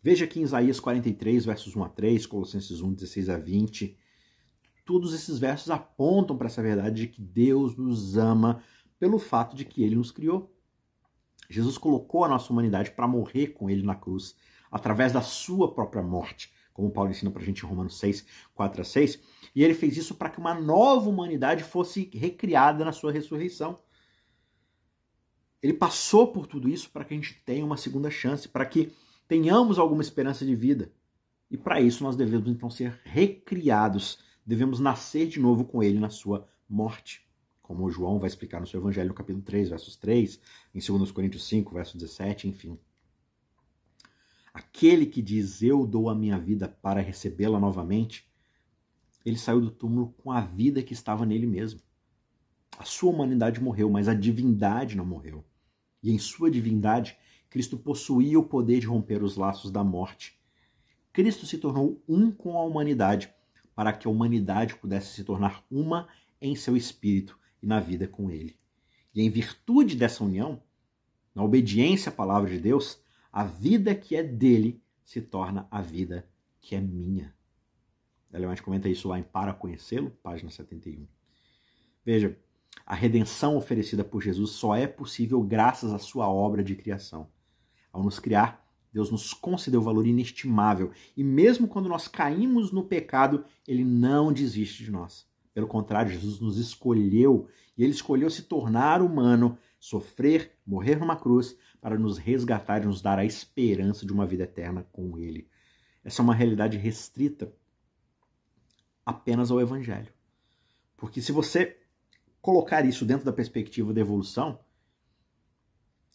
Veja 0.00 0.24
aqui 0.24 0.38
em 0.38 0.44
Isaías 0.44 0.78
43, 0.78 1.44
versos 1.44 1.74
1 1.74 1.82
a 1.82 1.88
3, 1.88 2.26
Colossenses 2.26 2.80
1, 2.80 2.94
16 2.94 3.28
a 3.28 3.36
20. 3.36 3.98
Todos 4.86 5.12
esses 5.12 5.36
versos 5.38 5.68
apontam 5.70 6.38
para 6.38 6.46
essa 6.46 6.62
verdade 6.62 7.02
de 7.02 7.08
que 7.08 7.20
Deus 7.20 7.76
nos 7.76 8.16
ama 8.16 8.62
pelo 8.98 9.18
fato 9.18 9.56
de 9.56 9.64
que 9.64 9.82
ele 9.82 9.96
nos 9.96 10.12
criou. 10.12 10.54
Jesus 11.50 11.76
colocou 11.76 12.24
a 12.24 12.28
nossa 12.28 12.52
humanidade 12.52 12.92
para 12.92 13.08
morrer 13.08 13.48
com 13.48 13.68
ele 13.68 13.82
na 13.82 13.96
cruz, 13.96 14.36
através 14.70 15.12
da 15.12 15.22
sua 15.22 15.74
própria 15.74 16.02
morte, 16.02 16.52
como 16.74 16.90
Paulo 16.90 17.10
ensina 17.10 17.30
para 17.30 17.40
a 17.40 17.44
gente 17.46 17.64
em 17.64 17.68
Romanos 17.68 17.98
6, 17.98 18.26
4 18.52 18.82
a 18.82 18.84
6. 18.84 19.20
E 19.54 19.62
ele 19.62 19.72
fez 19.72 19.96
isso 19.96 20.16
para 20.16 20.28
que 20.28 20.40
uma 20.40 20.52
nova 20.52 21.08
humanidade 21.08 21.62
fosse 21.62 22.10
recriada 22.12 22.84
na 22.84 22.92
sua 22.92 23.12
ressurreição. 23.12 23.78
Ele 25.62 25.72
passou 25.72 26.30
por 26.30 26.46
tudo 26.46 26.68
isso 26.68 26.90
para 26.90 27.04
que 27.04 27.14
a 27.14 27.16
gente 27.16 27.40
tenha 27.46 27.64
uma 27.64 27.76
segunda 27.76 28.10
chance, 28.10 28.48
para 28.48 28.66
que 28.66 28.92
tenhamos 29.26 29.78
alguma 29.78 30.02
esperança 30.02 30.44
de 30.44 30.54
vida. 30.54 30.92
E 31.48 31.56
para 31.56 31.80
isso 31.80 32.02
nós 32.02 32.16
devemos 32.16 32.48
então 32.48 32.68
ser 32.68 33.00
recriados, 33.04 34.18
devemos 34.44 34.80
nascer 34.80 35.28
de 35.28 35.38
novo 35.38 35.64
com 35.64 35.82
ele 35.82 36.00
na 36.00 36.10
sua 36.10 36.46
morte. 36.68 37.24
Como 37.62 37.88
João 37.88 38.18
vai 38.18 38.26
explicar 38.26 38.60
no 38.60 38.66
seu 38.66 38.80
evangelho 38.80 39.08
no 39.08 39.14
capítulo 39.14 39.42
3, 39.42 39.70
versos 39.70 39.96
3, 39.96 40.40
em 40.74 40.80
2 40.80 41.12
Coríntios 41.12 41.46
5, 41.46 41.72
verso 41.72 41.96
17, 41.96 42.48
enfim. 42.48 42.78
Aquele 44.54 45.04
que 45.04 45.20
diz 45.20 45.62
eu 45.62 45.84
dou 45.84 46.08
a 46.08 46.14
minha 46.14 46.38
vida 46.38 46.68
para 46.68 47.00
recebê-la 47.00 47.58
novamente, 47.58 48.24
ele 49.24 49.36
saiu 49.36 49.60
do 49.60 49.70
túmulo 49.70 50.14
com 50.18 50.30
a 50.30 50.40
vida 50.40 50.80
que 50.80 50.92
estava 50.92 51.26
nele 51.26 51.44
mesmo. 51.44 51.80
A 52.78 52.84
sua 52.84 53.10
humanidade 53.10 53.60
morreu, 53.60 53.90
mas 53.90 54.06
a 54.06 54.14
divindade 54.14 54.96
não 54.96 55.04
morreu. 55.04 55.44
E 56.00 56.12
em 56.12 56.18
sua 56.18 56.48
divindade, 56.48 57.18
Cristo 57.50 57.76
possuía 57.76 58.38
o 58.38 58.44
poder 58.44 58.78
de 58.78 58.86
romper 58.86 59.24
os 59.24 59.36
laços 59.36 59.72
da 59.72 59.82
morte. 59.82 60.38
Cristo 61.12 61.46
se 61.46 61.58
tornou 61.58 62.00
um 62.08 62.30
com 62.30 62.56
a 62.56 62.62
humanidade, 62.62 63.34
para 63.74 63.92
que 63.92 64.06
a 64.06 64.10
humanidade 64.10 64.76
pudesse 64.76 65.14
se 65.14 65.24
tornar 65.24 65.64
uma 65.68 66.08
em 66.40 66.54
seu 66.54 66.76
espírito 66.76 67.36
e 67.60 67.66
na 67.66 67.80
vida 67.80 68.06
com 68.06 68.30
ele. 68.30 68.56
E 69.12 69.22
em 69.22 69.30
virtude 69.30 69.96
dessa 69.96 70.22
união, 70.22 70.62
na 71.34 71.42
obediência 71.42 72.10
à 72.10 72.12
palavra 72.12 72.50
de 72.50 72.58
Deus, 72.58 73.02
a 73.34 73.42
vida 73.42 73.96
que 73.96 74.14
é 74.14 74.22
dele 74.22 74.80
se 75.02 75.20
torna 75.20 75.66
a 75.68 75.82
vida 75.82 76.24
que 76.60 76.76
é 76.76 76.80
minha. 76.80 77.34
Ellen 78.32 78.56
comenta 78.62 78.88
isso 78.88 79.08
lá 79.08 79.18
em 79.18 79.24
Para 79.24 79.52
Conhecê-lo, 79.52 80.12
página 80.22 80.52
71. 80.52 81.04
Veja, 82.04 82.38
a 82.86 82.94
redenção 82.94 83.56
oferecida 83.56 84.04
por 84.04 84.22
Jesus 84.22 84.50
só 84.52 84.76
é 84.76 84.86
possível 84.86 85.42
graças 85.42 85.92
à 85.92 85.98
sua 85.98 86.28
obra 86.28 86.62
de 86.62 86.76
criação. 86.76 87.28
Ao 87.92 88.04
nos 88.04 88.20
criar, 88.20 88.64
Deus 88.92 89.10
nos 89.10 89.34
concedeu 89.34 89.82
valor 89.82 90.06
inestimável. 90.06 90.92
E 91.16 91.24
mesmo 91.24 91.66
quando 91.66 91.88
nós 91.88 92.06
caímos 92.06 92.70
no 92.70 92.84
pecado, 92.84 93.44
ele 93.66 93.84
não 93.84 94.32
desiste 94.32 94.84
de 94.84 94.92
nós. 94.92 95.26
Pelo 95.52 95.66
contrário, 95.66 96.12
Jesus 96.12 96.38
nos 96.38 96.56
escolheu 96.56 97.48
e 97.76 97.82
ele 97.82 97.92
escolheu 97.92 98.30
se 98.30 98.42
tornar 98.42 99.02
humano, 99.02 99.58
sofrer, 99.80 100.52
morrer 100.64 101.00
numa 101.00 101.16
cruz 101.16 101.56
para 101.84 101.98
nos 101.98 102.16
resgatar 102.16 102.82
e 102.82 102.86
nos 102.86 103.02
dar 103.02 103.18
a 103.18 103.26
esperança 103.26 104.06
de 104.06 104.12
uma 104.14 104.24
vida 104.24 104.44
eterna 104.44 104.86
com 104.90 105.18
ele. 105.18 105.46
Essa 106.02 106.22
é 106.22 106.24
uma 106.24 106.34
realidade 106.34 106.78
restrita 106.78 107.52
apenas 109.04 109.50
ao 109.50 109.60
Evangelho. 109.60 110.10
Porque 110.96 111.20
se 111.20 111.30
você 111.30 111.76
colocar 112.40 112.86
isso 112.86 113.04
dentro 113.04 113.26
da 113.26 113.34
perspectiva 113.34 113.92
da 113.92 114.00
evolução, 114.00 114.58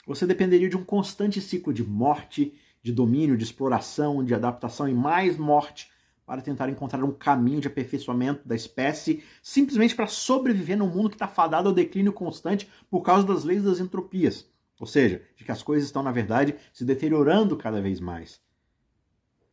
você 0.08 0.26
dependeria 0.26 0.68
de 0.68 0.76
um 0.76 0.84
constante 0.84 1.40
ciclo 1.40 1.72
de 1.72 1.84
morte, 1.84 2.60
de 2.82 2.92
domínio, 2.92 3.38
de 3.38 3.44
exploração, 3.44 4.26
de 4.26 4.34
adaptação 4.34 4.90
e 4.90 4.94
mais 4.96 5.38
morte 5.38 5.92
para 6.26 6.42
tentar 6.42 6.68
encontrar 6.68 7.04
um 7.04 7.12
caminho 7.12 7.62
de 7.62 7.68
aperfeiçoamento 7.68 8.48
da 8.48 8.56
espécie, 8.56 9.24
simplesmente 9.44 9.96
para 9.96 10.08
sobreviver 10.08 10.80
num 10.80 10.90
mundo 10.90 11.12
que 11.12 11.16
está 11.16 11.28
fadado 11.28 11.70
ao 11.70 11.76
declínio 11.76 12.12
constante 12.12 12.68
por 12.90 13.04
causa 13.04 13.28
das 13.28 13.44
leis 13.44 13.64
das 13.64 13.80
entropias. 13.80 14.50
Ou 14.80 14.88
seja, 14.88 15.22
de 15.36 15.44
que 15.44 15.52
as 15.52 15.62
coisas 15.62 15.88
estão, 15.88 16.02
na 16.02 16.12
verdade, 16.12 16.56
se 16.72 16.86
deteriorando 16.86 17.58
cada 17.58 17.82
vez 17.82 18.00
mais. 18.00 18.42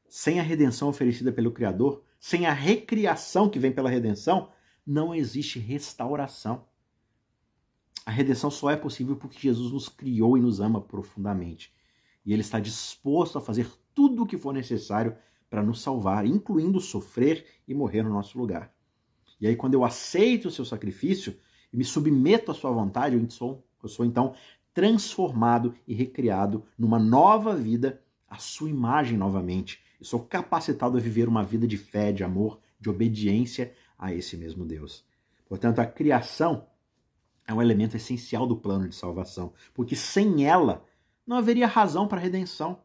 Sem 0.09 0.39
a 0.39 0.43
redenção 0.43 0.89
oferecida 0.89 1.33
pelo 1.33 1.51
Criador, 1.51 2.05
sem 2.21 2.47
a 2.47 2.53
recriação 2.53 3.51
que 3.51 3.59
vem 3.59 3.73
pela 3.73 3.91
redenção, 3.91 4.51
não 4.87 5.13
existe 5.13 5.59
restauração. 5.59 6.65
A 8.05 8.11
redenção 8.13 8.51
só 8.51 8.71
é 8.71 8.77
possível 8.77 9.17
porque 9.17 9.39
Jesus 9.39 9.73
nos 9.73 9.89
criou 9.89 10.39
e 10.39 10.41
nos 10.41 10.61
ama 10.61 10.81
profundamente. 10.81 11.75
E 12.25 12.33
Ele 12.33 12.43
está 12.43 12.61
disposto 12.61 13.37
a 13.37 13.41
fazer 13.41 13.69
tudo 13.93 14.23
o 14.23 14.27
que 14.27 14.39
for 14.39 14.55
necessário 14.55 15.17
para 15.51 15.63
nos 15.63 15.81
salvar, 15.81 16.25
incluindo 16.25 16.81
sofrer 16.81 17.47
e 17.67 17.75
morrer 17.75 18.03
no 18.03 18.11
nosso 18.11 18.39
lugar. 18.39 18.73
E 19.41 19.47
aí, 19.47 19.57
quando 19.57 19.75
eu 19.75 19.85
aceito 19.85 20.49
o 20.49 20.51
seu 20.51 20.65
sacrifício 20.65 21.37
e 21.73 21.77
me 21.77 21.85
submeto 21.85 22.51
à 22.51 22.55
sua 22.55 22.71
vontade, 22.71 23.17
eu 23.17 23.31
sou, 23.31 23.67
eu 23.83 23.89
sou 23.89 24.05
então 24.05 24.35
transformado 24.77 25.75
e 25.89 25.95
recriado 25.95 26.63
numa 26.79 26.99
nova 26.99 27.57
vida, 27.57 28.03
à 28.29 28.37
sua 28.37 28.69
imagem 28.69 29.17
novamente, 29.17 29.83
e 29.99 30.05
sou 30.05 30.21
capacitado 30.21 30.99
a 30.99 31.01
viver 31.01 31.31
uma 31.31 31.43
vida 31.43 31.67
de 31.67 31.79
fé, 31.79 32.13
de 32.13 32.23
amor, 32.23 32.61
de 32.79 32.91
obediência 32.91 33.73
a 33.99 34.13
esse 34.13 34.37
mesmo 34.37 34.67
Deus. 34.67 35.03
Portanto, 35.49 35.79
a 35.79 35.87
criação 35.87 36.67
é 37.49 37.55
um 37.55 37.63
elemento 37.63 37.97
essencial 37.97 38.47
do 38.47 38.55
plano 38.55 38.87
de 38.87 38.95
salvação, 38.95 39.55
porque 39.73 39.97
sem 39.97 40.45
ela 40.45 40.85
não 41.27 41.39
haveria 41.39 41.67
razão 41.67 42.07
para 42.07 42.19
a 42.19 42.23
redenção. 42.23 42.79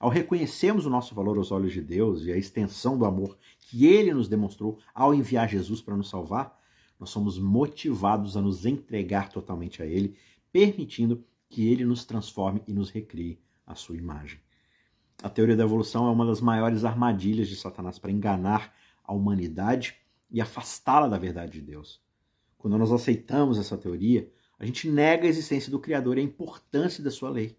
Ao 0.00 0.10
reconhecermos 0.10 0.86
o 0.86 0.90
nosso 0.90 1.14
valor 1.14 1.38
aos 1.38 1.52
olhos 1.52 1.72
de 1.72 1.80
Deus 1.80 2.24
e 2.24 2.32
a 2.32 2.36
extensão 2.36 2.98
do 2.98 3.04
amor 3.04 3.38
que 3.60 3.86
ele 3.86 4.12
nos 4.12 4.26
demonstrou 4.26 4.76
ao 4.92 5.14
enviar 5.14 5.48
Jesus 5.48 5.80
para 5.80 5.96
nos 5.96 6.10
salvar, 6.10 6.60
nós 6.98 7.10
somos 7.10 7.38
motivados 7.38 8.36
a 8.36 8.40
nos 8.40 8.66
entregar 8.66 9.28
totalmente 9.28 9.82
a 9.82 9.86
ele, 9.86 10.16
permitindo 10.52 11.24
que 11.48 11.68
ele 11.68 11.84
nos 11.84 12.04
transforme 12.04 12.62
e 12.66 12.72
nos 12.72 12.90
recrie 12.90 13.40
a 13.66 13.74
sua 13.74 13.96
imagem. 13.96 14.38
A 15.22 15.28
teoria 15.28 15.56
da 15.56 15.64
evolução 15.64 16.06
é 16.06 16.10
uma 16.10 16.26
das 16.26 16.40
maiores 16.40 16.84
armadilhas 16.84 17.48
de 17.48 17.56
Satanás 17.56 17.98
para 17.98 18.10
enganar 18.10 18.74
a 19.04 19.12
humanidade 19.12 19.96
e 20.30 20.40
afastá-la 20.40 21.08
da 21.08 21.18
verdade 21.18 21.52
de 21.52 21.62
Deus. 21.62 22.00
Quando 22.58 22.78
nós 22.78 22.92
aceitamos 22.92 23.58
essa 23.58 23.76
teoria, 23.76 24.30
a 24.58 24.64
gente 24.64 24.88
nega 24.88 25.26
a 25.26 25.28
existência 25.28 25.70
do 25.70 25.80
Criador 25.80 26.16
e 26.16 26.20
a 26.20 26.24
importância 26.24 27.02
da 27.02 27.10
sua 27.10 27.30
lei. 27.30 27.56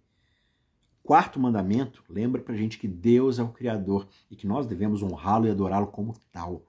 Quarto 1.03 1.39
mandamento 1.39 2.01
lembra 2.07 2.41
para 2.41 2.53
a 2.53 2.57
gente 2.57 2.79
que 2.79 2.87
Deus 2.87 3.37
é 3.37 3.43
o 3.43 3.51
Criador 3.51 4.07
e 4.31 4.35
que 4.35 4.47
nós 4.47 4.65
devemos 4.65 5.03
honrá-lo 5.03 5.45
e 5.45 5.51
adorá-lo 5.51 5.87
como 5.87 6.15
tal. 6.31 6.65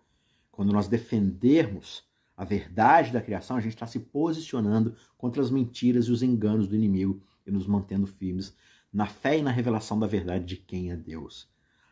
Quando 0.50 0.72
nós 0.72 0.88
defendermos 0.88 2.04
a 2.36 2.44
verdade 2.44 3.12
da 3.12 3.20
criação, 3.20 3.56
a 3.56 3.60
gente 3.60 3.74
está 3.74 3.86
se 3.86 4.00
posicionando 4.00 4.94
contra 5.16 5.42
as 5.42 5.50
mentiras 5.50 6.06
e 6.06 6.12
os 6.12 6.22
enganos 6.22 6.66
do 6.66 6.74
inimigo 6.74 7.22
e 7.46 7.50
nos 7.50 7.66
mantendo 7.66 8.06
firmes 8.06 8.56
na 8.92 9.06
fé 9.06 9.38
e 9.38 9.42
na 9.42 9.50
revelação 9.50 9.98
da 9.98 10.06
verdade 10.06 10.44
de 10.44 10.56
quem 10.56 10.90
é 10.90 10.96
Deus. 10.96 11.48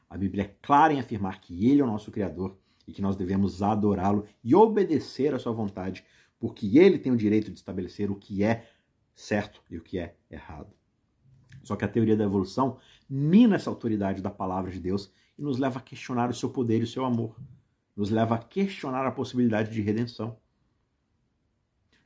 A 0.09 0.17
Bíblia 0.17 0.45
é 0.45 0.57
clara 0.61 0.93
em 0.93 1.01
afirmar 1.01 1.41
que 1.41 1.69
Ele 1.69 1.81
é 1.81 1.85
o 1.85 1.87
nosso 1.87 2.11
Criador 2.11 2.57
e 2.87 2.93
que 2.93 3.03
nós 3.03 3.17
devemos 3.17 3.63
adorá-lo 3.63 4.27
e 4.43 4.55
obedecer 4.55 5.35
à 5.35 5.39
sua 5.39 5.53
vontade, 5.53 6.05
porque 6.39 6.79
Ele 6.79 6.99
tem 6.99 7.13
o 7.13 7.17
direito 7.17 7.51
de 7.51 7.57
estabelecer 7.57 8.11
o 8.11 8.17
que 8.17 8.43
é 8.43 8.69
certo 9.15 9.63
e 9.71 9.77
o 9.77 9.83
que 9.83 9.99
é 9.99 10.17
errado. 10.31 10.73
Só 11.63 11.77
que 11.77 11.85
a 11.85 11.89
teoria 11.89 12.17
da 12.17 12.25
evolução 12.25 12.79
mina 13.09 13.57
essa 13.57 13.71
autoridade 13.71 14.21
da 14.21 14.31
palavra 14.31 14.71
de 14.71 14.81
Deus 14.81 15.13
e 15.39 15.43
nos 15.43 15.59
leva 15.59 15.79
a 15.79 15.83
questionar 15.83 16.31
o 16.31 16.35
seu 16.35 16.51
poder 16.51 16.81
e 16.81 16.85
o 16.85 16.87
seu 16.87 17.05
amor. 17.05 17.37
Nos 17.97 18.11
leva 18.11 18.37
a 18.37 18.39
questionar 18.39 19.07
a 19.07 19.13
possibilidade 19.13 19.71
de 19.71 19.81
redenção. 19.81 20.39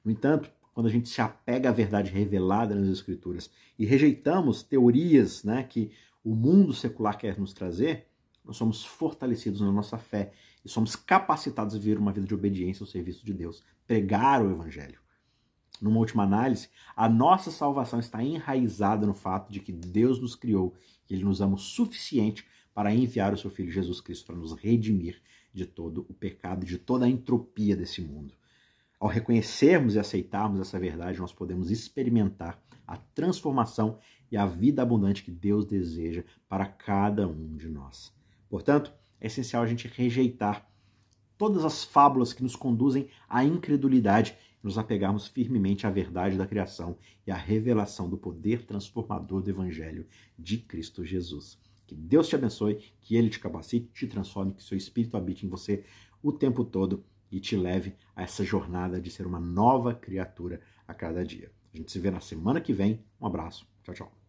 No 0.05 0.11
entanto, 0.11 0.51
quando 0.73 0.89
a 0.89 0.91
gente 0.91 1.09
se 1.09 1.21
apega 1.21 1.71
à 1.71 1.73
verdade 1.73 2.11
revelada 2.11 2.75
nas 2.75 2.89
Escrituras 2.89 3.51
e 3.79 3.87
rejeitamos 3.87 4.63
teorias 4.63 5.43
né, 5.43 5.63
que 5.63 5.91
o 6.23 6.35
mundo 6.35 6.75
secular 6.75 7.17
quer 7.17 7.39
nos 7.39 7.53
trazer, 7.53 8.09
nós 8.45 8.57
somos 8.57 8.85
fortalecidos 8.85 9.61
na 9.61 9.73
nossa 9.73 9.97
fé 9.99 10.33
e 10.65 10.69
somos 10.69 10.95
capacitados 10.95 11.75
a 11.75 11.79
viver 11.79 11.99
uma 11.99 12.13
vida 12.13 12.27
de 12.27 12.35
obediência 12.35 12.83
ao 12.83 12.87
serviço 12.87 13.25
de 13.25 13.33
Deus, 13.33 13.65
pregar 13.87 14.45
o 14.45 14.51
Evangelho. 14.51 15.01
Numa 15.81 15.99
última 15.99 16.23
análise, 16.23 16.69
a 16.95 17.09
nossa 17.09 17.51
salvação 17.51 17.99
está 17.99 18.23
enraizada 18.23 19.07
no 19.07 19.15
fato 19.15 19.53
de 19.53 19.61
que 19.61 19.73
Deus 19.73 20.21
nos 20.21 20.35
criou 20.35 20.75
e 21.09 21.15
Ele 21.15 21.25
nos 21.25 21.41
ama 21.41 21.55
o 21.55 21.59
suficiente 21.59 22.47
para 22.75 22.95
enviar 22.95 23.33
o 23.33 23.39
seu 23.39 23.51
Filho 23.51 23.71
Jesus 23.71 24.01
Cristo 24.01 24.27
para 24.27 24.37
nos 24.37 24.53
redimir 24.53 25.21
de 25.57 25.65
todo 25.65 26.05
o 26.09 26.13
pecado 26.13 26.67
de 26.67 26.77
toda 26.77 27.07
a 27.07 27.09
entropia 27.09 27.75
desse 27.75 28.03
mundo. 28.03 28.35
Ao 29.01 29.09
reconhecermos 29.09 29.95
e 29.95 29.99
aceitarmos 29.99 30.61
essa 30.61 30.79
verdade, 30.79 31.19
nós 31.19 31.33
podemos 31.33 31.71
experimentar 31.71 32.63
a 32.87 32.97
transformação 32.97 33.99
e 34.31 34.37
a 34.37 34.47
vida 34.47 34.83
abundante 34.83 35.25
que 35.25 35.31
Deus 35.31 35.65
deseja 35.65 36.25
para 36.47 36.67
cada 36.67 37.27
um 37.27 37.57
de 37.57 37.69
nós. 37.69 38.13
Portanto, 38.51 38.93
é 39.19 39.27
essencial 39.27 39.63
a 39.63 39.67
gente 39.67 39.89
rejeitar 39.89 40.69
todas 41.39 41.65
as 41.65 41.85
fábulas 41.85 42.33
que 42.33 42.43
nos 42.43 42.55
conduzem 42.55 43.09
à 43.29 43.43
incredulidade 43.43 44.37
e 44.63 44.67
nos 44.67 44.79
apegarmos 44.79 45.27
firmemente 45.27 45.87
à 45.87 45.91
verdade 45.91 46.37
da 46.37 46.47
criação 46.47 46.99
e 47.27 47.31
à 47.31 47.37
revelação 47.37 48.09
do 48.09 48.19
poder 48.19 48.65
transformador 48.65 49.43
do 49.43 49.51
Evangelho 49.51 50.07
de 50.39 50.59
Cristo 50.59 51.05
Jesus. 51.05 51.59
Que 51.87 51.95
Deus 51.95 52.29
te 52.29 52.35
abençoe, 52.35 52.93
que 53.01 53.17
Ele 53.17 53.31
te 53.31 53.39
capacite, 53.39 53.89
te 53.93 54.07
transforme, 54.07 54.55
que 54.55 54.63
seu 54.63 54.77
Espírito 54.77 55.17
habite 55.17 55.47
em 55.47 55.49
você 55.49 55.85
o 56.23 56.33
tempo 56.33 56.65
todo 56.65 57.05
e 57.31 57.41
te 57.41 57.57
leve 57.57 57.95
a 58.15 58.23
essa 58.23 58.45
jornada 58.45 59.01
de 59.01 59.11
ser 59.11 59.27
uma 59.27 59.41
nova 59.41 59.95
criatura 59.95 60.61
a 60.87 60.95
cada 60.95 61.25
dia. 61.25 61.51
A 61.73 61.77
gente 61.77 61.93
se 61.93 61.99
vê 61.99 62.11
na 62.11 62.21
semana 62.21 62.61
que 62.61 62.73
vem. 62.73 63.05
Um 63.21 63.27
abraço. 63.27 63.67
Tchau, 63.83 63.95
tchau. 63.95 64.26